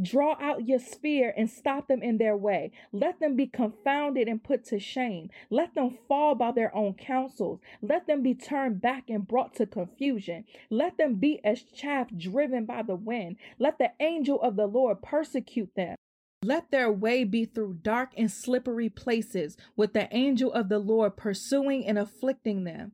Draw 0.00 0.36
out 0.40 0.66
your 0.66 0.78
spear 0.78 1.32
and 1.36 1.48
stop 1.50 1.88
them 1.88 2.02
in 2.02 2.18
their 2.18 2.36
way. 2.36 2.72
Let 2.92 3.20
them 3.20 3.36
be 3.36 3.46
confounded 3.46 4.28
and 4.28 4.42
put 4.42 4.64
to 4.66 4.78
shame. 4.78 5.30
Let 5.50 5.74
them 5.74 5.98
fall 6.08 6.34
by 6.34 6.52
their 6.52 6.74
own 6.74 6.94
counsels. 6.94 7.60
Let 7.82 8.06
them 8.06 8.22
be 8.22 8.34
turned 8.34 8.80
back 8.80 9.08
and 9.08 9.26
brought 9.26 9.54
to 9.56 9.66
confusion. 9.66 10.44
Let 10.70 10.96
them 10.96 11.16
be 11.16 11.40
as 11.44 11.62
chaff 11.62 12.08
driven 12.16 12.64
by 12.64 12.82
the 12.82 12.96
wind. 12.96 13.36
Let 13.58 13.78
the 13.78 13.92
angel 14.00 14.40
of 14.40 14.56
the 14.56 14.66
Lord 14.66 15.02
persecute 15.02 15.74
them. 15.74 15.96
Let 16.42 16.70
their 16.70 16.92
way 16.92 17.24
be 17.24 17.46
through 17.46 17.78
dark 17.82 18.10
and 18.18 18.30
slippery 18.30 18.90
places, 18.90 19.56
with 19.76 19.94
the 19.94 20.14
angel 20.14 20.52
of 20.52 20.68
the 20.68 20.78
Lord 20.78 21.16
pursuing 21.16 21.86
and 21.86 21.98
afflicting 21.98 22.64
them. 22.64 22.92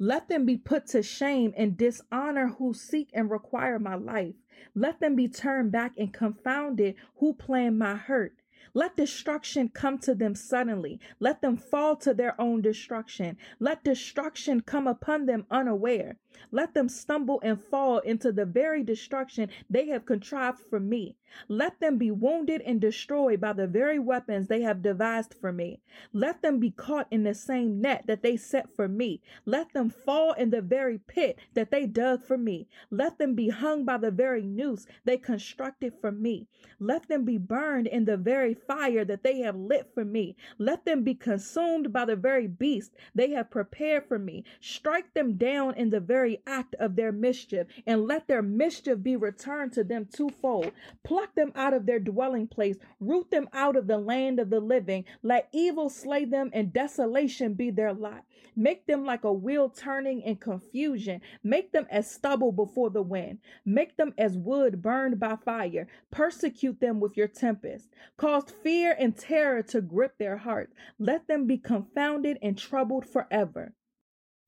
Let 0.00 0.28
them 0.28 0.46
be 0.46 0.56
put 0.56 0.86
to 0.88 1.02
shame 1.02 1.52
and 1.56 1.76
dishonor 1.76 2.48
who 2.48 2.72
seek 2.72 3.10
and 3.12 3.30
require 3.30 3.80
my 3.80 3.96
life. 3.96 4.36
Let 4.74 5.00
them 5.00 5.16
be 5.16 5.26
turned 5.26 5.72
back 5.72 5.92
and 5.98 6.12
confounded 6.12 6.94
who 7.16 7.34
plan 7.34 7.78
my 7.78 7.96
hurt. 7.96 8.36
Let 8.74 8.96
destruction 8.96 9.70
come 9.70 9.98
to 10.00 10.14
them 10.14 10.36
suddenly. 10.36 11.00
Let 11.18 11.40
them 11.40 11.56
fall 11.56 11.96
to 11.96 12.14
their 12.14 12.40
own 12.40 12.60
destruction. 12.60 13.38
Let 13.58 13.82
destruction 13.82 14.60
come 14.60 14.86
upon 14.86 15.26
them 15.26 15.46
unaware. 15.50 16.18
Let 16.50 16.74
them 16.74 16.88
stumble 16.88 17.40
and 17.42 17.62
fall 17.62 17.98
into 17.98 18.32
the 18.32 18.46
very 18.46 18.82
destruction 18.82 19.50
they 19.68 19.86
have 19.88 20.06
contrived 20.06 20.60
for 20.60 20.80
me. 20.80 21.16
Let 21.46 21.78
them 21.78 21.98
be 21.98 22.10
wounded 22.10 22.62
and 22.62 22.80
destroyed 22.80 23.40
by 23.40 23.52
the 23.52 23.66
very 23.66 23.98
weapons 23.98 24.48
they 24.48 24.62
have 24.62 24.80
devised 24.80 25.34
for 25.34 25.52
me. 25.52 25.80
Let 26.12 26.40
them 26.40 26.58
be 26.58 26.70
caught 26.70 27.06
in 27.10 27.22
the 27.22 27.34
same 27.34 27.82
net 27.82 28.06
that 28.06 28.22
they 28.22 28.36
set 28.36 28.74
for 28.74 28.88
me. 28.88 29.20
Let 29.44 29.74
them 29.74 29.90
fall 29.90 30.32
in 30.32 30.48
the 30.50 30.62
very 30.62 30.98
pit 30.98 31.38
that 31.52 31.70
they 31.70 31.86
dug 31.86 32.22
for 32.22 32.38
me. 32.38 32.66
Let 32.90 33.18
them 33.18 33.34
be 33.34 33.50
hung 33.50 33.84
by 33.84 33.98
the 33.98 34.10
very 34.10 34.42
noose 34.42 34.86
they 35.04 35.18
constructed 35.18 35.92
for 36.00 36.10
me. 36.10 36.46
Let 36.80 37.08
them 37.08 37.24
be 37.24 37.36
burned 37.36 37.88
in 37.88 38.06
the 38.06 38.16
very 38.16 38.54
fire 38.54 39.04
that 39.04 39.22
they 39.22 39.40
have 39.40 39.56
lit 39.56 39.92
for 39.92 40.04
me. 40.04 40.34
Let 40.56 40.84
them 40.84 41.02
be 41.02 41.14
consumed 41.14 41.92
by 41.92 42.06
the 42.06 42.16
very 42.16 42.46
beast 42.46 42.94
they 43.14 43.30
have 43.30 43.50
prepared 43.50 44.06
for 44.06 44.18
me. 44.18 44.44
Strike 44.60 45.12
them 45.12 45.36
down 45.36 45.74
in 45.74 45.90
the 45.90 46.00
very 46.00 46.27
act 46.46 46.74
of 46.78 46.96
their 46.96 47.12
mischief, 47.12 47.66
and 47.86 48.06
let 48.06 48.28
their 48.28 48.42
mischief 48.42 49.02
be 49.02 49.16
returned 49.16 49.72
to 49.72 49.84
them 49.84 50.06
twofold. 50.12 50.72
Pluck 51.02 51.34
them 51.34 51.52
out 51.54 51.72
of 51.72 51.86
their 51.86 51.98
dwelling 51.98 52.46
place, 52.46 52.76
root 53.00 53.30
them 53.30 53.48
out 53.52 53.76
of 53.76 53.86
the 53.86 53.98
land 53.98 54.38
of 54.38 54.50
the 54.50 54.60
living. 54.60 55.04
Let 55.22 55.48
evil 55.52 55.88
slay 55.88 56.24
them, 56.24 56.50
and 56.52 56.72
desolation 56.72 57.54
be 57.54 57.70
their 57.70 57.94
lot. 57.94 58.24
Make 58.54 58.86
them 58.86 59.04
like 59.04 59.24
a 59.24 59.32
wheel 59.32 59.68
turning 59.70 60.20
in 60.22 60.36
confusion. 60.36 61.20
Make 61.44 61.72
them 61.72 61.86
as 61.90 62.10
stubble 62.10 62.52
before 62.52 62.90
the 62.90 63.02
wind. 63.02 63.38
Make 63.64 63.96
them 63.96 64.12
as 64.18 64.36
wood 64.36 64.82
burned 64.82 65.20
by 65.20 65.36
fire. 65.36 65.86
Persecute 66.10 66.80
them 66.80 66.98
with 67.00 67.16
your 67.16 67.28
tempest. 67.28 67.88
Cause 68.16 68.50
fear 68.62 68.96
and 68.98 69.16
terror 69.16 69.62
to 69.62 69.80
grip 69.80 70.18
their 70.18 70.36
hearts. 70.36 70.74
Let 70.98 71.28
them 71.28 71.46
be 71.46 71.58
confounded 71.58 72.38
and 72.42 72.58
troubled 72.58 73.06
forever. 73.06 73.74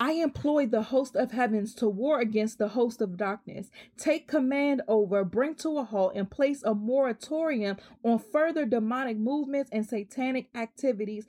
I 0.02 0.12
employ 0.12 0.66
the 0.66 0.84
host 0.84 1.14
of 1.14 1.32
heavens 1.32 1.74
to 1.74 1.88
war 1.88 2.20
against 2.20 2.56
the 2.56 2.68
host 2.68 3.02
of 3.02 3.18
darkness. 3.18 3.70
Take 3.98 4.26
command 4.26 4.80
over, 4.88 5.24
bring 5.24 5.54
to 5.56 5.76
a 5.76 5.84
halt, 5.84 6.14
and 6.16 6.30
place 6.30 6.62
a 6.62 6.74
moratorium 6.74 7.76
on 8.02 8.18
further 8.18 8.64
demonic 8.64 9.18
movements 9.18 9.68
and 9.70 9.84
satanic 9.84 10.48
activities 10.54 11.26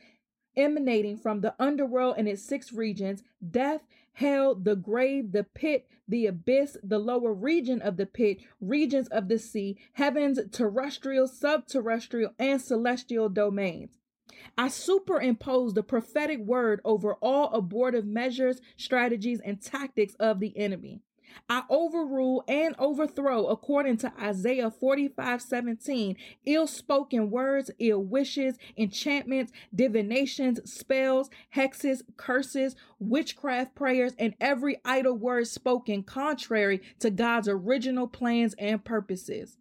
emanating 0.56 1.18
from 1.18 1.42
the 1.42 1.54
underworld 1.60 2.16
and 2.18 2.30
its 2.30 2.44
six 2.44 2.72
regions 2.72 3.24
death, 3.50 3.82
hell, 4.14 4.56
the 4.56 4.78
grave, 4.78 5.34
the 5.34 5.44
pit, 5.44 5.90
the 6.08 6.26
abyss, 6.26 6.78
the 6.82 7.00
lower 7.00 7.34
region 7.34 7.82
of 7.82 7.98
the 7.98 8.06
pit, 8.06 8.38
regions 8.62 9.10
of 9.10 9.28
the 9.28 9.38
sea, 9.38 9.78
heavens, 9.94 10.40
terrestrial, 10.50 11.28
subterrestrial, 11.28 12.34
and 12.40 12.62
celestial 12.62 13.28
domains. 13.28 14.01
I 14.58 14.68
superimpose 14.68 15.74
the 15.74 15.84
prophetic 15.84 16.40
word 16.40 16.82
over 16.84 17.16
all 17.16 17.52
abortive 17.54 18.06
measures, 18.06 18.62
strategies, 18.78 19.40
and 19.40 19.62
tactics 19.62 20.16
of 20.20 20.40
the 20.40 20.58
enemy. 20.58 21.02
I 21.50 21.64
overrule 21.70 22.44
and 22.48 22.76
overthrow, 22.78 23.48
according 23.48 23.98
to 23.98 24.14
Isaiah 24.20 24.72
45 24.72 25.42
17, 25.42 26.16
ill 26.46 26.68
spoken 26.68 27.30
words, 27.30 27.72
ill 27.80 28.04
wishes, 28.04 28.58
enchantments, 28.78 29.52
divinations, 29.74 30.60
spells, 30.72 31.30
hexes, 31.56 32.02
curses, 32.18 32.76
witchcraft 33.00 33.76
prayers, 33.76 34.14
and 34.20 34.34
every 34.40 34.78
idle 34.84 35.16
word 35.16 35.48
spoken 35.48 36.04
contrary 36.04 36.82
to 37.00 37.10
God's 37.10 37.48
original 37.48 38.08
plans 38.08 38.54
and 38.58 38.84
purposes. 38.84 39.58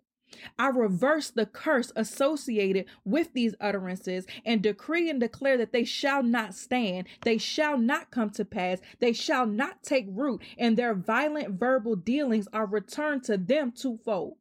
I 0.59 0.69
reverse 0.69 1.31
the 1.31 1.47
curse 1.47 1.93
associated 1.97 2.87
with 3.05 3.33
these 3.33 3.55
utterances 3.61 4.27
and 4.45 4.63
decree 4.63 5.11
and 5.11 5.21
declare 5.21 5.57
that 5.59 5.73
they 5.73 5.85
shall 5.85 6.23
not 6.23 6.55
stand, 6.55 7.09
they 7.23 7.39
shall 7.39 7.77
not 7.77 8.11
come 8.11 8.31
to 8.31 8.45
pass, 8.45 8.81
they 8.99 9.13
shall 9.13 9.47
not 9.47 9.83
take 9.83 10.07
root, 10.09 10.43
and 10.59 10.77
their 10.77 10.95
violent 10.95 11.59
verbal 11.59 11.97
dealings 11.97 12.49
are 12.53 12.67
returned 12.67 13.25
to 13.25 13.37
them 13.37 13.73
twofold. 13.73 14.37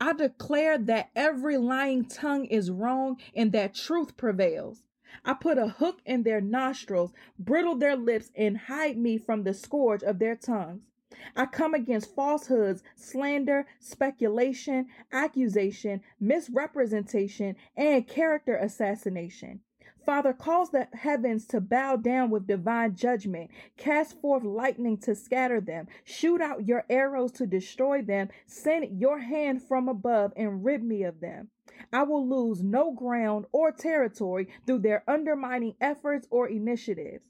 I 0.00 0.12
declare 0.12 0.78
that 0.78 1.10
every 1.16 1.56
lying 1.56 2.04
tongue 2.04 2.44
is 2.44 2.70
wrong 2.70 3.18
and 3.34 3.52
that 3.52 3.74
truth 3.74 4.16
prevails. 4.16 4.82
I 5.24 5.34
put 5.34 5.58
a 5.58 5.68
hook 5.68 6.00
in 6.06 6.22
their 6.22 6.40
nostrils, 6.40 7.12
brittle 7.38 7.74
their 7.74 7.96
lips, 7.96 8.30
and 8.34 8.56
hide 8.56 8.96
me 8.96 9.18
from 9.18 9.42
the 9.42 9.54
scourge 9.54 10.02
of 10.02 10.18
their 10.18 10.36
tongues. 10.36 10.91
I 11.36 11.46
come 11.46 11.74
against 11.74 12.14
falsehoods, 12.14 12.82
slander, 12.96 13.66
speculation, 13.80 14.86
accusation, 15.12 16.00
misrepresentation, 16.20 17.56
and 17.76 18.06
character 18.06 18.56
assassination. 18.56 19.60
Father, 20.04 20.32
cause 20.32 20.70
the 20.70 20.88
heavens 20.94 21.46
to 21.46 21.60
bow 21.60 21.94
down 21.96 22.30
with 22.30 22.48
divine 22.48 22.96
judgment. 22.96 23.50
Cast 23.76 24.20
forth 24.20 24.42
lightning 24.42 24.98
to 24.98 25.14
scatter 25.14 25.60
them. 25.60 25.86
Shoot 26.04 26.40
out 26.40 26.66
your 26.66 26.84
arrows 26.90 27.30
to 27.32 27.46
destroy 27.46 28.02
them. 28.02 28.28
Send 28.46 29.00
your 29.00 29.20
hand 29.20 29.62
from 29.62 29.88
above 29.88 30.32
and 30.36 30.64
rid 30.64 30.82
me 30.82 31.04
of 31.04 31.20
them. 31.20 31.50
I 31.92 32.02
will 32.02 32.26
lose 32.28 32.62
no 32.62 32.92
ground 32.92 33.46
or 33.52 33.70
territory 33.70 34.48
through 34.66 34.80
their 34.80 35.04
undermining 35.08 35.76
efforts 35.80 36.26
or 36.30 36.48
initiatives. 36.48 37.22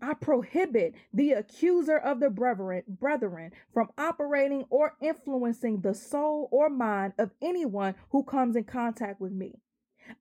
I 0.00 0.14
prohibit 0.14 0.94
the 1.12 1.32
accuser 1.32 1.96
of 1.96 2.20
the 2.20 2.30
brethren, 2.30 2.82
brethren 2.86 3.52
from 3.72 3.90
operating 3.96 4.64
or 4.68 4.94
influencing 5.00 5.80
the 5.80 5.94
soul 5.94 6.48
or 6.52 6.68
mind 6.68 7.14
of 7.18 7.32
anyone 7.40 7.94
who 8.10 8.22
comes 8.22 8.56
in 8.56 8.64
contact 8.64 9.20
with 9.20 9.32
me. 9.32 9.60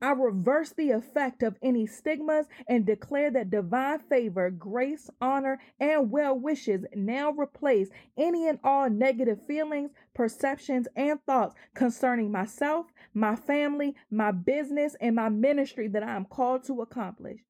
I 0.02 0.14
reverse 0.14 0.72
the 0.72 0.90
effect 0.92 1.44
of 1.44 1.58
any 1.62 1.86
stigmas 1.86 2.48
and 2.68 2.86
declare 2.86 3.30
that 3.32 3.52
divine 3.52 4.00
favor, 4.00 4.50
grace, 4.50 5.12
honor, 5.22 5.60
and 5.80 6.10
well 6.10 6.38
wishes 6.38 6.86
now 6.96 7.32
replace 7.32 7.90
any 8.18 8.48
and 8.50 8.60
all 8.64 8.90
negative 8.90 9.46
feelings, 9.46 9.92
perceptions, 10.16 10.88
and 10.96 11.24
thoughts 11.26 11.56
concerning 11.76 12.32
myself, 12.32 12.88
my 13.14 13.36
family, 13.36 13.96
my 14.10 14.32
business, 14.32 14.96
and 15.00 15.16
my 15.16 15.30
ministry 15.30 15.88
that 15.90 16.02
I 16.02 16.16
am 16.16 16.26
called 16.26 16.64
to 16.64 16.82
accomplish. 16.82 17.45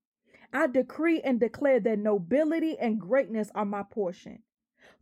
I 0.56 0.68
decree 0.68 1.20
and 1.20 1.38
declare 1.38 1.82
that 1.82 2.00
nobility 2.00 2.80
and 2.80 2.98
greatness 2.98 3.52
are 3.54 3.66
my 3.66 3.84
portion. 3.84 4.40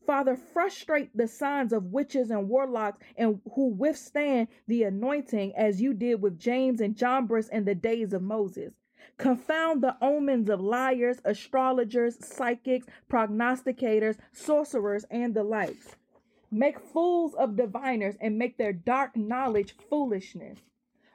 Father, 0.04 0.36
frustrate 0.36 1.16
the 1.16 1.28
signs 1.28 1.72
of 1.72 1.94
witches 1.94 2.32
and 2.32 2.50
warlocks 2.50 2.98
and 3.16 3.40
who 3.54 3.68
withstand 3.68 4.48
the 4.66 4.82
anointing 4.82 5.56
as 5.56 5.80
you 5.80 5.94
did 5.94 6.24
with 6.24 6.40
Jannes 6.40 6.82
and 6.82 6.98
Jambres 6.98 7.50
in 7.50 7.66
the 7.66 7.76
days 7.76 8.14
of 8.14 8.24
Moses. 8.24 8.74
Confound 9.18 9.84
the 9.84 9.96
omens 10.02 10.50
of 10.50 10.60
liars, 10.60 11.20
astrologers, 11.24 12.18
psychics, 12.26 12.88
prognosticators, 13.08 14.18
sorcerers, 14.32 15.06
and 15.12 15.36
the 15.36 15.44
likes. 15.44 15.98
Make 16.50 16.80
fools 16.80 17.36
of 17.36 17.58
diviners 17.58 18.16
and 18.20 18.40
make 18.40 18.58
their 18.58 18.74
dark 18.74 19.16
knowledge 19.16 19.76
foolishness. 19.88 20.58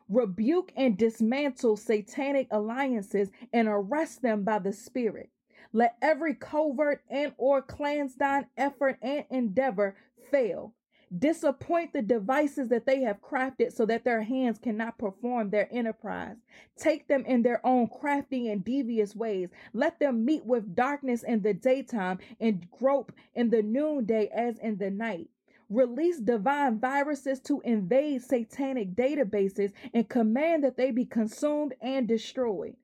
Rebuke 0.08 0.72
and 0.76 0.96
dismantle 0.96 1.76
satanic 1.76 2.48
alliances 2.50 3.30
and 3.52 3.68
arrest 3.68 4.22
them 4.22 4.42
by 4.42 4.58
the 4.58 4.72
Spirit. 4.72 5.30
Let 5.72 5.96
every 6.00 6.34
covert 6.34 7.02
and 7.10 7.34
or 7.36 7.60
clandestine 7.60 8.46
effort 8.56 8.98
and 9.02 9.24
endeavor 9.30 9.96
fail. 10.30 10.74
Disappoint 11.16 11.92
the 11.92 12.02
devices 12.02 12.68
that 12.68 12.84
they 12.84 13.00
have 13.02 13.22
crafted 13.22 13.72
so 13.72 13.86
that 13.86 14.04
their 14.04 14.22
hands 14.22 14.58
cannot 14.58 14.98
perform 14.98 15.50
their 15.50 15.68
enterprise. 15.72 16.36
Take 16.76 17.08
them 17.08 17.24
in 17.24 17.42
their 17.42 17.64
own 17.66 17.88
crafty 17.88 18.50
and 18.50 18.64
devious 18.64 19.16
ways. 19.16 19.48
Let 19.72 19.98
them 20.00 20.24
meet 20.24 20.44
with 20.44 20.74
darkness 20.74 21.22
in 21.22 21.42
the 21.42 21.54
daytime 21.54 22.18
and 22.40 22.70
grope 22.70 23.12
in 23.34 23.50
the 23.50 23.62
noonday 23.62 24.28
as 24.28 24.58
in 24.58 24.76
the 24.76 24.90
night. 24.90 25.30
Release 25.70 26.18
divine 26.18 26.78
viruses 26.78 27.40
to 27.40 27.60
invade 27.60 28.22
satanic 28.22 28.94
databases 28.94 29.72
and 29.92 30.08
command 30.08 30.64
that 30.64 30.76
they 30.78 30.90
be 30.90 31.04
consumed 31.04 31.74
and 31.82 32.08
destroyed. 32.08 32.76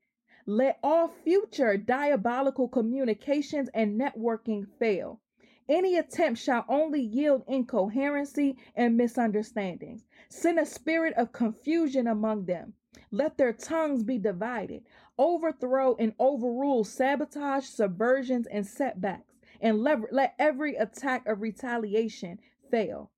Let 0.47 0.79
all 0.83 1.09
future 1.09 1.79
diabolical 1.79 2.69
communications 2.69 3.71
and 3.73 3.99
networking 3.99 4.67
fail. 4.79 5.21
Any 5.67 5.97
attempt 5.97 6.39
shall 6.39 6.67
only 6.69 7.01
yield 7.01 7.45
incoherency 7.49 8.59
and 8.77 8.99
misunderstandings. 8.99 10.05
Send 10.29 10.59
a 10.59 10.67
spirit 10.67 11.15
of 11.15 11.33
confusion 11.33 12.07
among 12.07 12.45
them. 12.45 12.75
Let 13.11 13.39
their 13.39 13.55
tongues 13.55 14.03
be 14.03 14.19
divided. 14.19 14.85
Overthrow 15.17 15.97
and 15.99 16.13
overrule 16.19 16.85
sabotage, 16.85 17.65
subversions, 17.65 18.47
and 18.51 18.67
setbacks. 18.67 19.33
And 19.61 19.81
let 19.81 20.35
every 20.39 20.77
attack 20.77 21.27
of 21.27 21.41
retaliation 21.41 22.41
fail. 22.71 23.11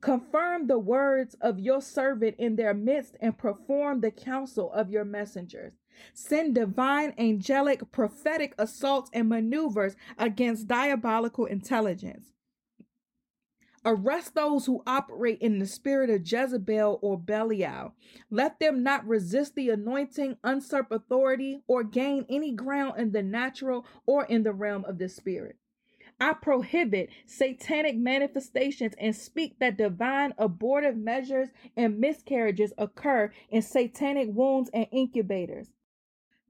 Confirm 0.00 0.66
the 0.66 0.78
words 0.78 1.36
of 1.42 1.58
your 1.58 1.82
servant 1.82 2.36
in 2.38 2.56
their 2.56 2.72
midst 2.72 3.16
and 3.20 3.36
perform 3.36 4.00
the 4.00 4.10
counsel 4.10 4.72
of 4.72 4.90
your 4.90 5.04
messengers. 5.04 5.74
Send 6.14 6.54
divine, 6.54 7.12
angelic, 7.18 7.92
prophetic 7.92 8.54
assaults 8.58 9.10
and 9.12 9.28
maneuvers 9.28 9.96
against 10.16 10.68
diabolical 10.68 11.44
intelligence. 11.44 12.32
Arrest 13.84 14.34
those 14.34 14.66
who 14.66 14.82
operate 14.86 15.38
in 15.40 15.58
the 15.58 15.66
spirit 15.66 16.10
of 16.10 16.30
Jezebel 16.30 16.98
or 17.00 17.18
Belial. 17.18 17.94
Let 18.30 18.60
them 18.60 18.82
not 18.82 19.06
resist 19.06 19.54
the 19.54 19.70
anointing, 19.70 20.36
usurp 20.44 20.90
authority, 20.90 21.62
or 21.66 21.82
gain 21.82 22.26
any 22.28 22.52
ground 22.52 22.98
in 22.98 23.12
the 23.12 23.22
natural 23.22 23.86
or 24.06 24.24
in 24.24 24.42
the 24.42 24.52
realm 24.52 24.84
of 24.84 24.98
the 24.98 25.08
spirit. 25.08 25.56
I 26.22 26.34
prohibit 26.34 27.08
satanic 27.24 27.96
manifestations 27.96 28.94
and 28.98 29.16
speak 29.16 29.58
that 29.58 29.78
divine 29.78 30.34
abortive 30.36 30.96
measures 30.96 31.48
and 31.76 31.98
miscarriages 31.98 32.74
occur 32.76 33.32
in 33.48 33.62
satanic 33.62 34.28
wombs 34.30 34.68
and 34.74 34.86
incubators. 34.92 35.70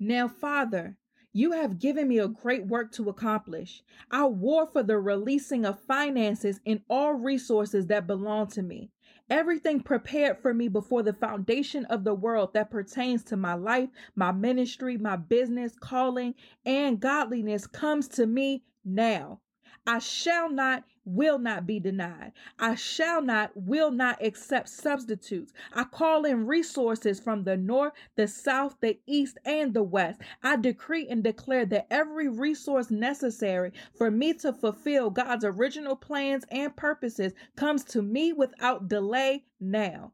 Now, 0.01 0.27
Father, 0.27 0.97
you 1.33 1.53
have 1.53 1.79
given 1.79 2.09
me 2.09 2.19
a 2.19 2.27
great 2.27 2.67
work 2.67 2.91
to 2.93 3.09
accomplish. 3.09 3.85
I 4.11 4.25
war 4.25 4.67
for 4.67 4.83
the 4.83 4.99
releasing 4.99 5.65
of 5.65 5.79
finances 5.79 6.59
and 6.67 6.81
all 6.91 7.13
resources 7.13 7.87
that 7.87 8.09
belong 8.09 8.49
to 8.49 8.63
me. 8.63 8.91
Everything 9.29 9.81
prepared 9.81 10.39
for 10.39 10.53
me 10.53 10.67
before 10.67 11.05
the 11.05 11.13
foundation 11.13 11.85
of 11.85 12.03
the 12.03 12.15
world 12.15 12.55
that 12.55 12.73
pertains 12.73 13.23
to 13.25 13.37
my 13.37 13.55
life, 13.55 13.91
my 14.17 14.33
ministry, 14.33 14.99
my 14.99 15.15
business, 15.15 15.77
calling, 15.79 16.35
and 16.67 16.99
godliness 16.99 17.69
comes 17.69 18.09
to 18.09 18.27
me 18.27 18.65
now. 18.85 19.41
I 19.93 19.99
shall 19.99 20.49
not, 20.49 20.85
will 21.05 21.41
not 21.41 21.67
be 21.67 21.81
denied. 21.81 22.31
I 22.61 22.77
shall 22.77 23.21
not, 23.21 23.51
will 23.57 23.91
not 23.91 24.25
accept 24.25 24.69
substitutes. 24.69 25.53
I 25.73 25.83
call 25.83 26.25
in 26.25 26.47
resources 26.47 27.19
from 27.19 27.43
the 27.43 27.57
north, 27.57 27.95
the 28.15 28.29
south, 28.29 28.77
the 28.81 29.01
east, 29.09 29.39
and 29.45 29.75
the 29.75 29.83
west. 29.83 30.21
I 30.45 30.55
decree 30.55 31.09
and 31.09 31.25
declare 31.25 31.67
that 31.67 31.89
every 31.91 32.29
resource 32.29 32.93
necessary 32.93 33.73
for 33.99 34.13
me 34.13 34.33
to 34.35 34.53
fulfill 34.53 35.11
God's 35.11 35.45
original 35.45 35.97
plans 35.97 36.45
and 36.53 36.77
purposes 36.77 37.33
comes 37.57 37.83
to 37.87 38.01
me 38.01 38.33
without 38.33 38.87
delay 38.87 39.43
now. 39.59 40.13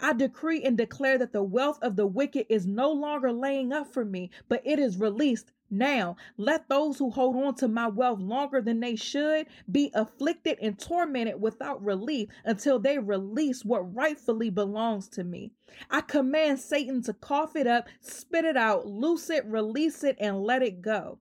I 0.00 0.12
decree 0.12 0.62
and 0.62 0.76
declare 0.76 1.18
that 1.18 1.32
the 1.32 1.42
wealth 1.42 1.78
of 1.82 1.96
the 1.96 2.06
wicked 2.06 2.46
is 2.48 2.66
no 2.66 2.90
longer 2.90 3.32
laying 3.32 3.72
up 3.72 3.92
for 3.92 4.04
me, 4.04 4.30
but 4.48 4.62
it 4.64 4.78
is 4.78 4.98
released 4.98 5.52
now, 5.70 6.16
let 6.36 6.68
those 6.68 6.98
who 6.98 7.10
hold 7.10 7.34
on 7.36 7.54
to 7.56 7.66
my 7.66 7.88
wealth 7.88 8.20
longer 8.20 8.60
than 8.60 8.78
they 8.78 8.94
should 8.94 9.46
be 9.70 9.90
afflicted 9.94 10.58
and 10.62 10.78
tormented 10.78 11.40
without 11.40 11.82
relief 11.84 12.28
until 12.44 12.78
they 12.78 12.98
release 12.98 13.64
what 13.64 13.94
rightfully 13.94 14.48
belongs 14.48 15.08
to 15.08 15.24
me. 15.24 15.50
I 15.90 16.02
command 16.02 16.60
Satan 16.60 17.02
to 17.02 17.12
cough 17.14 17.56
it 17.56 17.66
up, 17.66 17.88
spit 18.00 18.44
it 18.44 18.56
out, 18.56 18.86
loose 18.86 19.28
it, 19.28 19.44
release 19.46 20.04
it, 20.04 20.16
and 20.20 20.40
let 20.40 20.62
it 20.62 20.82
go. 20.82 21.18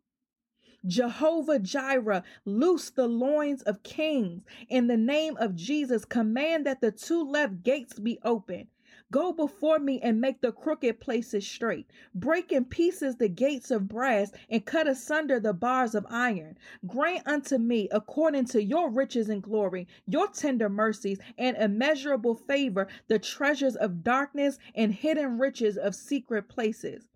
Jehovah 0.88 1.60
Jireh, 1.60 2.24
loose 2.46 2.90
the 2.90 3.08
loins 3.08 3.62
of 3.64 3.84
kings. 3.84 4.44
In 4.70 4.88
the 4.88 4.98
name 4.98 5.36
of 5.38 5.56
Jesus, 5.56 6.06
command 6.06 6.66
that 6.66 6.82
the 6.82 6.92
two 6.92 7.24
left 7.24 7.64
gates 7.64 8.00
be 8.00 8.20
open. 8.24 8.68
Go 9.12 9.32
before 9.32 9.78
me 9.78 10.02
and 10.02 10.20
make 10.20 10.42
the 10.42 10.52
crooked 10.52 11.00
places 11.00 11.46
straight. 11.48 11.90
Break 12.14 12.52
in 12.52 12.66
pieces 12.66 13.16
the 13.16 13.30
gates 13.30 13.70
of 13.70 13.88
brass 13.88 14.32
and 14.50 14.66
cut 14.66 14.88
asunder 14.88 15.40
the 15.40 15.54
bars 15.54 15.96
of 15.96 16.06
iron. 16.10 16.58
Grant 16.88 17.28
unto 17.28 17.58
me, 17.58 17.88
according 17.92 18.46
to 18.46 18.64
your 18.64 18.90
riches 18.90 19.30
and 19.30 19.44
glory, 19.44 19.88
your 20.08 20.28
tender 20.28 20.70
mercies 20.70 21.20
and 21.38 21.56
immeasurable 21.58 22.36
favor, 22.36 22.88
the 23.08 23.20
treasures 23.20 23.76
of 23.76 24.04
darkness 24.04 24.58
and 24.74 24.94
hidden 24.94 25.38
riches 25.38 25.78
of 25.78 25.94
secret 25.94 26.50
places. 26.50 27.08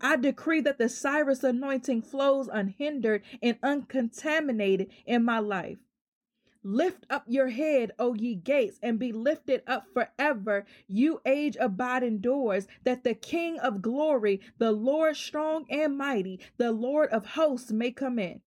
I 0.00 0.16
decree 0.16 0.60
that 0.62 0.78
the 0.78 0.88
Cyrus 0.88 1.44
anointing 1.44 2.02
flows 2.02 2.48
unhindered 2.48 3.22
and 3.42 3.58
uncontaminated 3.62 4.90
in 5.06 5.24
my 5.24 5.38
life. 5.38 5.78
Lift 6.62 7.04
up 7.10 7.24
your 7.26 7.48
head, 7.48 7.92
O 7.98 8.14
ye 8.14 8.34
gates, 8.34 8.78
and 8.82 8.98
be 8.98 9.12
lifted 9.12 9.62
up 9.66 9.86
forever, 9.92 10.64
you 10.88 11.20
age 11.26 11.58
abiding 11.60 12.18
doors, 12.18 12.66
that 12.84 13.04
the 13.04 13.14
King 13.14 13.58
of 13.58 13.82
glory, 13.82 14.40
the 14.58 14.72
Lord 14.72 15.16
strong 15.16 15.66
and 15.68 15.98
mighty, 15.98 16.40
the 16.56 16.72
Lord 16.72 17.10
of 17.10 17.26
hosts 17.26 17.70
may 17.70 17.90
come 17.90 18.18
in. 18.18 18.40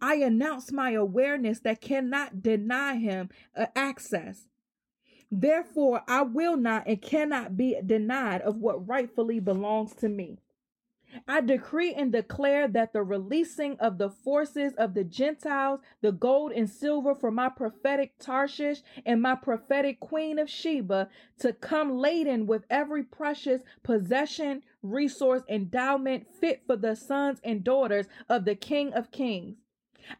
I 0.00 0.16
announce 0.16 0.70
my 0.72 0.90
awareness 0.90 1.60
that 1.60 1.80
cannot 1.80 2.42
deny 2.42 2.96
him 2.96 3.30
uh, 3.56 3.66
access. 3.74 4.46
Therefore, 5.30 6.02
I 6.08 6.22
will 6.22 6.56
not 6.56 6.86
and 6.86 7.00
cannot 7.00 7.56
be 7.56 7.78
denied 7.84 8.42
of 8.42 8.56
what 8.58 8.86
rightfully 8.86 9.40
belongs 9.40 9.94
to 9.96 10.08
me. 10.08 10.38
I 11.26 11.40
decree 11.40 11.94
and 11.94 12.12
declare 12.12 12.68
that 12.68 12.92
the 12.92 13.02
releasing 13.02 13.78
of 13.80 13.98
the 13.98 14.10
forces 14.10 14.74
of 14.74 14.94
the 14.94 15.04
Gentiles, 15.04 15.80
the 16.00 16.12
gold 16.12 16.52
and 16.52 16.68
silver 16.68 17.14
for 17.14 17.30
my 17.30 17.48
prophetic 17.48 18.18
Tarshish 18.18 18.82
and 19.06 19.22
my 19.22 19.34
prophetic 19.34 20.00
Queen 20.00 20.38
of 20.38 20.50
Sheba 20.50 21.08
to 21.38 21.52
come 21.52 21.98
laden 21.98 22.46
with 22.46 22.64
every 22.68 23.02
precious 23.02 23.62
possession, 23.82 24.62
resource, 24.82 25.42
endowment 25.48 26.26
fit 26.32 26.62
for 26.66 26.76
the 26.76 26.94
sons 26.94 27.40
and 27.42 27.64
daughters 27.64 28.06
of 28.28 28.44
the 28.44 28.54
King 28.54 28.92
of 28.92 29.10
Kings. 29.10 29.56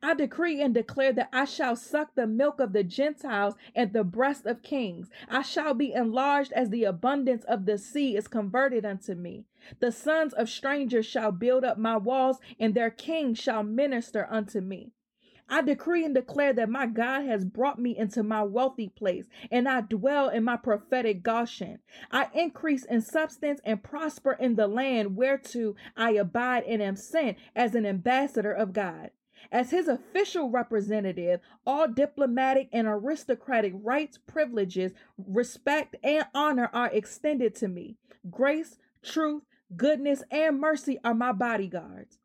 I 0.03 0.15
decree 0.15 0.61
and 0.61 0.75
declare 0.75 1.13
that 1.15 1.31
I 1.33 1.45
shall 1.45 1.75
suck 1.75 2.15
the 2.15 2.27
milk 2.27 2.61
of 2.61 2.73
the 2.73 2.85
Gentiles 2.85 3.55
and 3.75 3.93
the 3.93 4.05
breast 4.05 4.45
of 4.45 4.63
kings. 4.63 5.09
I 5.31 5.43
shall 5.43 5.73
be 5.73 5.93
enlarged 5.93 6.53
as 6.53 6.69
the 6.69 6.85
abundance 6.85 7.45
of 7.45 7.65
the 7.65 7.79
sea 7.79 8.17
is 8.17 8.29
converted 8.29 8.85
unto 8.85 9.15
me. 9.15 9.45
The 9.81 9.92
sons 9.92 10.33
of 10.33 10.48
strangers 10.48 11.07
shall 11.07 11.33
build 11.33 11.64
up 11.64 11.78
my 11.78 11.96
walls, 11.96 12.38
and 12.59 12.74
their 12.74 12.90
kings 12.90 13.38
shall 13.38 13.62
minister 13.62 14.26
unto 14.31 14.61
me. 14.61 14.92
I 15.50 15.62
decree 15.62 16.04
and 16.04 16.14
declare 16.14 16.52
that 16.52 16.68
my 16.68 16.87
God 16.87 17.24
has 17.24 17.46
brought 17.46 17.78
me 17.78 17.96
into 17.96 18.22
my 18.22 18.42
wealthy 18.42 18.90
place, 18.90 19.28
and 19.50 19.66
I 19.66 19.81
dwell 19.81 20.28
in 20.28 20.44
my 20.44 20.59
prophetic 20.59 21.22
Goshen. 21.22 21.78
I 22.11 22.28
increase 22.35 22.85
in 22.85 23.00
substance 23.00 23.61
and 23.64 23.83
prosper 23.83 24.33
in 24.33 24.57
the 24.57 24.66
land 24.66 25.16
whereto 25.16 25.74
I 25.96 26.12
abide 26.12 26.64
and 26.64 26.83
am 26.83 26.96
sent 26.96 27.38
as 27.57 27.74
an 27.74 27.87
ambassador 27.87 28.52
of 28.52 28.74
God. 28.74 29.11
As 29.50 29.70
his 29.70 29.88
official 29.88 30.50
representative, 30.50 31.40
all 31.66 31.88
diplomatic 31.88 32.68
and 32.70 32.87
aristocratic 32.87 33.72
rights, 33.76 34.18
privileges, 34.18 34.92
respect, 35.16 35.96
and 36.02 36.26
honor 36.35 36.68
are 36.74 36.90
extended 36.92 37.54
to 37.54 37.68
me. 37.68 37.96
Grace, 38.31 38.76
truth, 39.02 39.44
goodness, 39.76 40.22
and 40.31 40.61
mercy 40.61 40.98
are 41.04 41.14
my 41.14 41.33
bodyguards. 41.33 42.18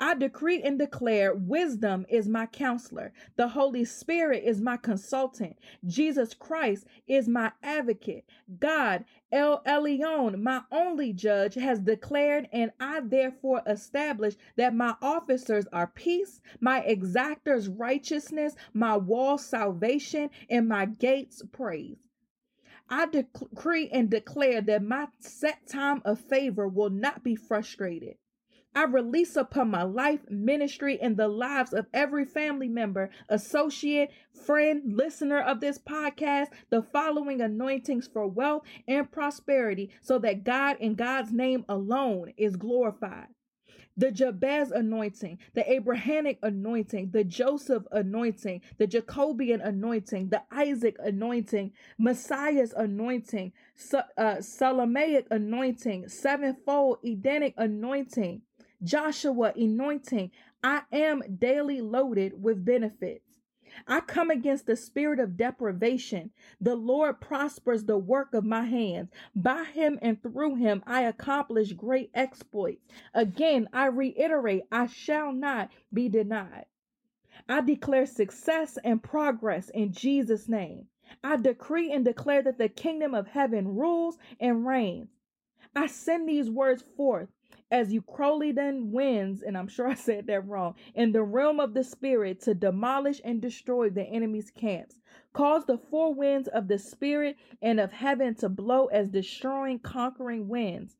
I 0.00 0.14
decree 0.14 0.60
and 0.60 0.76
declare 0.76 1.32
wisdom 1.32 2.04
is 2.08 2.28
my 2.28 2.46
counselor. 2.46 3.12
The 3.36 3.48
Holy 3.48 3.84
Spirit 3.84 4.42
is 4.44 4.60
my 4.60 4.76
consultant. 4.76 5.56
Jesus 5.86 6.34
Christ 6.34 6.86
is 7.06 7.28
my 7.28 7.52
advocate. 7.62 8.24
God, 8.58 9.04
El 9.30 9.62
Elyon, 9.62 10.42
my 10.42 10.62
only 10.72 11.12
judge, 11.12 11.54
has 11.54 11.78
declared, 11.78 12.48
and 12.52 12.72
I 12.80 13.00
therefore 13.00 13.62
establish 13.66 14.34
that 14.56 14.74
my 14.74 14.96
officers 15.00 15.66
are 15.72 15.86
peace, 15.86 16.40
my 16.60 16.80
exactors 16.80 17.72
righteousness, 17.74 18.56
my 18.72 18.96
wall 18.96 19.38
salvation, 19.38 20.30
and 20.50 20.68
my 20.68 20.86
gates 20.86 21.40
praise. 21.52 22.03
I 22.88 23.06
decree 23.06 23.88
and 23.88 24.10
declare 24.10 24.60
that 24.60 24.82
my 24.82 25.08
set 25.18 25.66
time 25.66 26.02
of 26.04 26.20
favor 26.20 26.68
will 26.68 26.90
not 26.90 27.24
be 27.24 27.34
frustrated. 27.34 28.16
I 28.76 28.84
release 28.84 29.36
upon 29.36 29.70
my 29.70 29.84
life, 29.84 30.28
ministry, 30.28 31.00
and 31.00 31.16
the 31.16 31.28
lives 31.28 31.72
of 31.72 31.86
every 31.94 32.24
family 32.24 32.68
member, 32.68 33.10
associate, 33.28 34.10
friend, 34.32 34.96
listener 34.96 35.40
of 35.40 35.60
this 35.60 35.78
podcast 35.78 36.48
the 36.70 36.82
following 36.82 37.40
anointings 37.40 38.08
for 38.08 38.26
wealth 38.26 38.64
and 38.88 39.10
prosperity 39.10 39.90
so 40.00 40.18
that 40.18 40.44
God 40.44 40.76
and 40.80 40.96
God's 40.96 41.32
name 41.32 41.64
alone 41.68 42.32
is 42.36 42.56
glorified 42.56 43.28
the 43.96 44.12
Jabez 44.12 44.72
anointing, 44.72 45.38
the 45.54 45.70
Abrahamic 45.72 46.38
anointing, 46.42 47.10
the 47.12 47.24
Joseph 47.24 47.84
anointing, 47.92 48.62
the 48.78 48.86
Jacobian 48.88 49.66
anointing, 49.66 50.30
the 50.30 50.42
Isaac 50.52 50.96
anointing, 51.00 51.72
Messiah's 51.98 52.74
anointing, 52.76 53.52
uh, 54.18 54.40
Solomaic 54.42 55.26
anointing, 55.30 56.08
sevenfold 56.08 56.98
Edenic 57.04 57.54
anointing, 57.58 58.42
Joshua 58.84 59.52
anointing. 59.56 60.32
I 60.64 60.82
am 60.92 61.22
daily 61.38 61.82
loaded 61.82 62.42
with 62.42 62.64
benefits. 62.64 63.23
I 63.86 64.00
come 64.00 64.30
against 64.30 64.66
the 64.66 64.76
spirit 64.76 65.20
of 65.20 65.36
deprivation. 65.36 66.30
The 66.60 66.76
Lord 66.76 67.20
prospers 67.20 67.84
the 67.84 67.98
work 67.98 68.34
of 68.34 68.44
my 68.44 68.64
hands. 68.64 69.10
By 69.34 69.64
him 69.64 69.98
and 70.02 70.22
through 70.22 70.56
him, 70.56 70.82
I 70.86 71.02
accomplish 71.02 71.72
great 71.72 72.10
exploits. 72.14 72.82
Again, 73.14 73.68
I 73.72 73.86
reiterate, 73.86 74.64
I 74.70 74.86
shall 74.86 75.32
not 75.32 75.70
be 75.92 76.08
denied. 76.08 76.66
I 77.48 77.60
declare 77.60 78.06
success 78.06 78.78
and 78.84 79.02
progress 79.02 79.68
in 79.70 79.92
Jesus' 79.92 80.48
name. 80.48 80.86
I 81.22 81.36
decree 81.36 81.92
and 81.92 82.04
declare 82.04 82.42
that 82.42 82.58
the 82.58 82.68
kingdom 82.68 83.14
of 83.14 83.26
heaven 83.26 83.76
rules 83.76 84.18
and 84.40 84.66
reigns. 84.66 85.08
I 85.76 85.86
send 85.88 86.28
these 86.28 86.48
words 86.48 86.82
forth 86.96 87.28
as 87.74 87.92
Eucrolidan 87.92 88.92
winds, 88.92 89.42
and 89.42 89.58
I'm 89.58 89.66
sure 89.66 89.88
I 89.88 89.94
said 89.94 90.28
that 90.28 90.46
wrong, 90.46 90.76
in 90.94 91.10
the 91.10 91.24
realm 91.24 91.58
of 91.58 91.74
the 91.74 91.82
spirit 91.82 92.40
to 92.42 92.54
demolish 92.54 93.20
and 93.24 93.40
destroy 93.40 93.90
the 93.90 94.04
enemy's 94.04 94.52
camps. 94.52 95.00
Cause 95.32 95.66
the 95.66 95.76
four 95.76 96.14
winds 96.14 96.46
of 96.46 96.68
the 96.68 96.78
spirit 96.78 97.36
and 97.60 97.80
of 97.80 97.90
heaven 97.90 98.36
to 98.36 98.48
blow 98.48 98.86
as 98.86 99.08
destroying, 99.08 99.80
conquering 99.80 100.46
winds. 100.46 100.98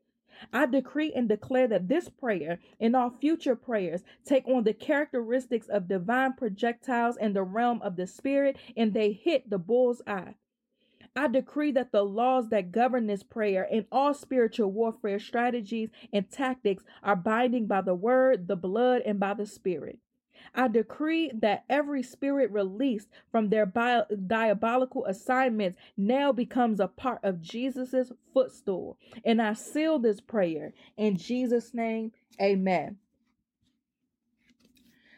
I 0.53 0.67
decree 0.67 1.13
and 1.13 1.29
declare 1.29 1.69
that 1.69 1.87
this 1.87 2.09
prayer 2.09 2.59
and 2.81 2.97
all 2.97 3.11
future 3.11 3.55
prayers 3.55 4.03
take 4.25 4.49
on 4.49 4.65
the 4.65 4.75
characteristics 4.75 5.69
of 5.69 5.87
divine 5.87 6.33
projectiles 6.33 7.17
in 7.17 7.35
the 7.35 7.45
realm 7.45 7.83
of 7.83 7.95
the 7.95 8.09
spirit 8.09 8.57
and 8.77 8.93
they 8.93 9.13
hit 9.13 9.49
the 9.49 9.59
bull's 9.59 10.03
eye. 10.09 10.35
I 11.17 11.29
decree 11.29 11.73
that 11.73 11.93
the 11.93 12.05
laws 12.05 12.49
that 12.49 12.73
govern 12.73 13.07
this 13.07 13.23
prayer 13.23 13.69
and 13.71 13.87
all 13.93 14.15
spiritual 14.15 14.73
warfare 14.73 15.19
strategies 15.21 15.91
and 16.13 16.31
tactics 16.31 16.85
are 17.03 17.17
binding 17.17 17.67
by 17.67 17.83
the 17.83 17.95
word, 17.95 18.49
the 18.49 18.57
blood, 18.57 19.03
and 19.07 19.21
by 19.21 19.35
the 19.35 19.47
spirit. 19.47 19.99
I 20.55 20.69
decree 20.69 21.31
that 21.35 21.65
every 21.71 22.03
spirit 22.03 22.51
released 22.51 23.09
from 23.31 23.49
their 23.49 23.67
bio- 23.67 24.07
diabolical 24.27 25.05
assignments 25.07 25.79
now 25.97 26.33
becomes 26.33 26.81
a 26.81 26.89
part 26.89 27.21
of 27.23 27.41
Jesus' 27.41 28.13
footstool. 28.33 28.99
And 29.25 29.41
I 29.41 29.55
seal 29.55 29.99
this 29.99 30.21
prayer 30.21 30.73
in 30.97 31.17
Jesus' 31.17 31.75
name. 31.75 32.13
Amen. 32.41 32.99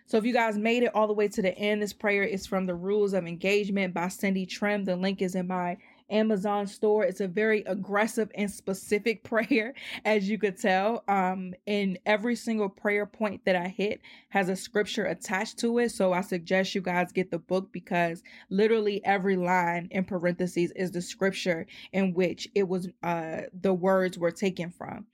So 0.08 0.18
if 0.18 0.24
you 0.24 0.32
guys 0.32 0.56
made 0.56 0.84
it 0.84 0.94
all 0.94 1.08
the 1.08 1.12
way 1.12 1.26
to 1.26 1.42
the 1.42 1.56
end, 1.58 1.82
this 1.82 1.92
prayer 1.92 2.22
is 2.22 2.46
from 2.46 2.66
The 2.66 2.76
Rules 2.76 3.12
of 3.12 3.26
Engagement 3.26 3.92
by 3.92 4.06
Cindy 4.06 4.46
Trimm. 4.46 4.84
The 4.84 4.94
link 4.94 5.20
is 5.20 5.34
in 5.34 5.48
my 5.48 5.78
Amazon 6.08 6.68
store. 6.68 7.02
It's 7.02 7.20
a 7.20 7.26
very 7.26 7.62
aggressive 7.62 8.30
and 8.36 8.48
specific 8.48 9.24
prayer, 9.24 9.74
as 10.04 10.28
you 10.28 10.38
could 10.38 10.60
tell. 10.60 11.02
Um, 11.08 11.54
and 11.66 11.98
every 12.06 12.36
single 12.36 12.68
prayer 12.68 13.04
point 13.04 13.44
that 13.46 13.56
I 13.56 13.66
hit 13.66 14.00
has 14.28 14.48
a 14.48 14.54
scripture 14.54 15.06
attached 15.06 15.58
to 15.58 15.78
it. 15.80 15.90
So 15.90 16.12
I 16.12 16.20
suggest 16.20 16.76
you 16.76 16.82
guys 16.82 17.10
get 17.10 17.32
the 17.32 17.40
book 17.40 17.72
because 17.72 18.22
literally 18.48 19.04
every 19.04 19.34
line 19.34 19.88
in 19.90 20.04
parentheses 20.04 20.70
is 20.76 20.92
the 20.92 21.02
scripture 21.02 21.66
in 21.92 22.14
which 22.14 22.46
it 22.54 22.68
was 22.68 22.88
uh 23.02 23.42
the 23.60 23.74
words 23.74 24.18
were 24.18 24.30
taken 24.30 24.70
from. 24.70 25.06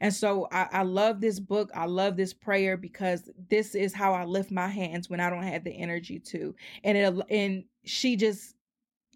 And 0.00 0.12
so 0.12 0.48
I, 0.52 0.68
I 0.72 0.82
love 0.82 1.20
this 1.20 1.40
book. 1.40 1.70
I 1.74 1.86
love 1.86 2.16
this 2.16 2.32
prayer 2.32 2.76
because 2.76 3.30
this 3.48 3.74
is 3.74 3.92
how 3.92 4.12
I 4.12 4.24
lift 4.24 4.50
my 4.50 4.68
hands 4.68 5.10
when 5.10 5.20
I 5.20 5.30
don't 5.30 5.42
have 5.42 5.64
the 5.64 5.72
energy 5.72 6.18
to. 6.20 6.54
And 6.84 6.96
it 6.96 7.14
and 7.30 7.64
she 7.84 8.16
just 8.16 8.54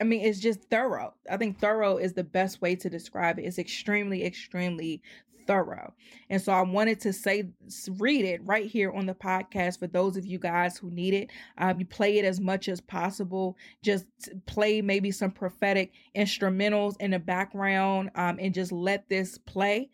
I 0.01 0.05
mean, 0.05 0.23
it's 0.23 0.41
just 0.41 0.69
thorough. 0.69 1.15
I 1.31 1.37
think 1.37 1.61
thorough 1.61 1.97
is 1.97 2.12
the 2.12 2.25
best 2.25 2.61
way 2.61 2.75
to 2.77 2.91
describe 2.91 3.38
it. 3.38 3.45
It's 3.45 3.59
extremely, 3.59 4.25
extremely 4.25 5.01
thorough. 5.47 5.93
And 6.31 6.41
so 6.41 6.53
I 6.53 6.62
wanted 6.62 7.01
to 7.01 7.12
say, 7.12 7.51
read 7.99 8.25
it 8.25 8.41
right 8.45 8.67
here 8.67 8.91
on 8.91 9.07
the 9.07 9.15
podcast 9.15 9.79
for 9.79 9.87
those 9.87 10.17
of 10.17 10.27
you 10.27 10.38
guys 10.38 10.77
who 10.77 10.91
need 10.91 11.15
it. 11.15 11.31
Um, 11.59 11.79
you 11.79 11.87
play 11.87 12.19
it 12.19 12.25
as 12.25 12.41
much 12.41 12.69
as 12.69 12.81
possible. 12.81 13.57
Just 13.83 14.07
play 14.47 14.83
maybe 14.83 15.11
some 15.11 15.31
prophetic 15.31 15.93
instrumentals 16.17 16.95
in 17.01 17.12
the 17.12 17.19
background 17.19 18.11
um, 18.15 18.38
and 18.41 18.55
just 18.55 18.73
let 18.73 19.09
this 19.09 19.38
play 19.38 19.91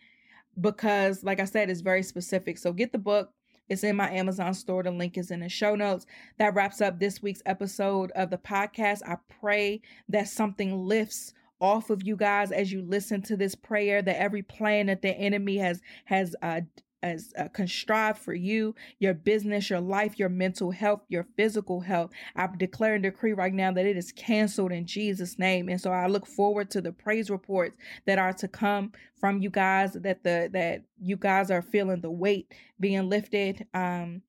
because, 0.60 1.24
like 1.24 1.40
I 1.40 1.44
said, 1.44 1.70
it's 1.70 1.80
very 1.80 2.02
specific. 2.02 2.58
So 2.58 2.72
get 2.72 2.92
the 2.92 2.98
book. 2.98 3.32
It's 3.68 3.84
in 3.84 3.96
my 3.96 4.10
Amazon 4.10 4.54
store. 4.54 4.82
The 4.82 4.90
link 4.90 5.18
is 5.18 5.30
in 5.30 5.40
the 5.40 5.48
show 5.48 5.74
notes. 5.74 6.06
That 6.38 6.54
wraps 6.54 6.80
up 6.80 6.98
this 6.98 7.22
week's 7.22 7.42
episode 7.44 8.10
of 8.12 8.30
the 8.30 8.38
podcast. 8.38 9.02
I 9.06 9.16
pray 9.40 9.82
that 10.08 10.28
something 10.28 10.86
lifts 10.86 11.34
off 11.60 11.90
of 11.90 12.02
you 12.02 12.16
guys 12.16 12.52
as 12.52 12.72
you 12.72 12.82
listen 12.82 13.20
to 13.22 13.36
this 13.36 13.54
prayer 13.54 14.00
that 14.00 14.20
every 14.20 14.42
plan 14.42 14.86
that 14.86 15.02
the 15.02 15.10
enemy 15.10 15.56
has 15.56 15.80
has 16.04 16.36
uh 16.40 16.60
as 17.02 17.32
uh, 17.38 17.48
contrived 17.48 18.18
for 18.18 18.34
you, 18.34 18.74
your 18.98 19.14
business, 19.14 19.70
your 19.70 19.80
life, 19.80 20.18
your 20.18 20.28
mental 20.28 20.70
health, 20.70 21.02
your 21.08 21.26
physical 21.36 21.80
health. 21.80 22.10
I 22.36 22.48
declare 22.56 22.94
and 22.94 23.02
decree 23.02 23.32
right 23.32 23.54
now 23.54 23.72
that 23.72 23.86
it 23.86 23.96
is 23.96 24.12
canceled 24.12 24.72
in 24.72 24.86
Jesus' 24.86 25.38
name. 25.38 25.68
And 25.68 25.80
so 25.80 25.92
I 25.92 26.06
look 26.06 26.26
forward 26.26 26.70
to 26.72 26.80
the 26.80 26.92
praise 26.92 27.30
reports 27.30 27.76
that 28.06 28.18
are 28.18 28.32
to 28.34 28.48
come 28.48 28.92
from 29.20 29.40
you 29.40 29.50
guys. 29.50 29.94
That 29.94 30.24
the 30.24 30.50
that 30.52 30.82
you 31.00 31.16
guys 31.16 31.50
are 31.50 31.62
feeling 31.62 32.00
the 32.00 32.10
weight 32.10 32.52
being 32.80 33.08
lifted. 33.08 33.66
Um. 33.74 34.22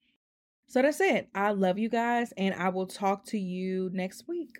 So 0.68 0.82
that's 0.82 1.00
it. 1.00 1.28
I 1.34 1.50
love 1.50 1.78
you 1.78 1.88
guys, 1.88 2.32
and 2.36 2.54
I 2.54 2.68
will 2.68 2.86
talk 2.86 3.24
to 3.26 3.38
you 3.38 3.90
next 3.92 4.28
week. 4.28 4.58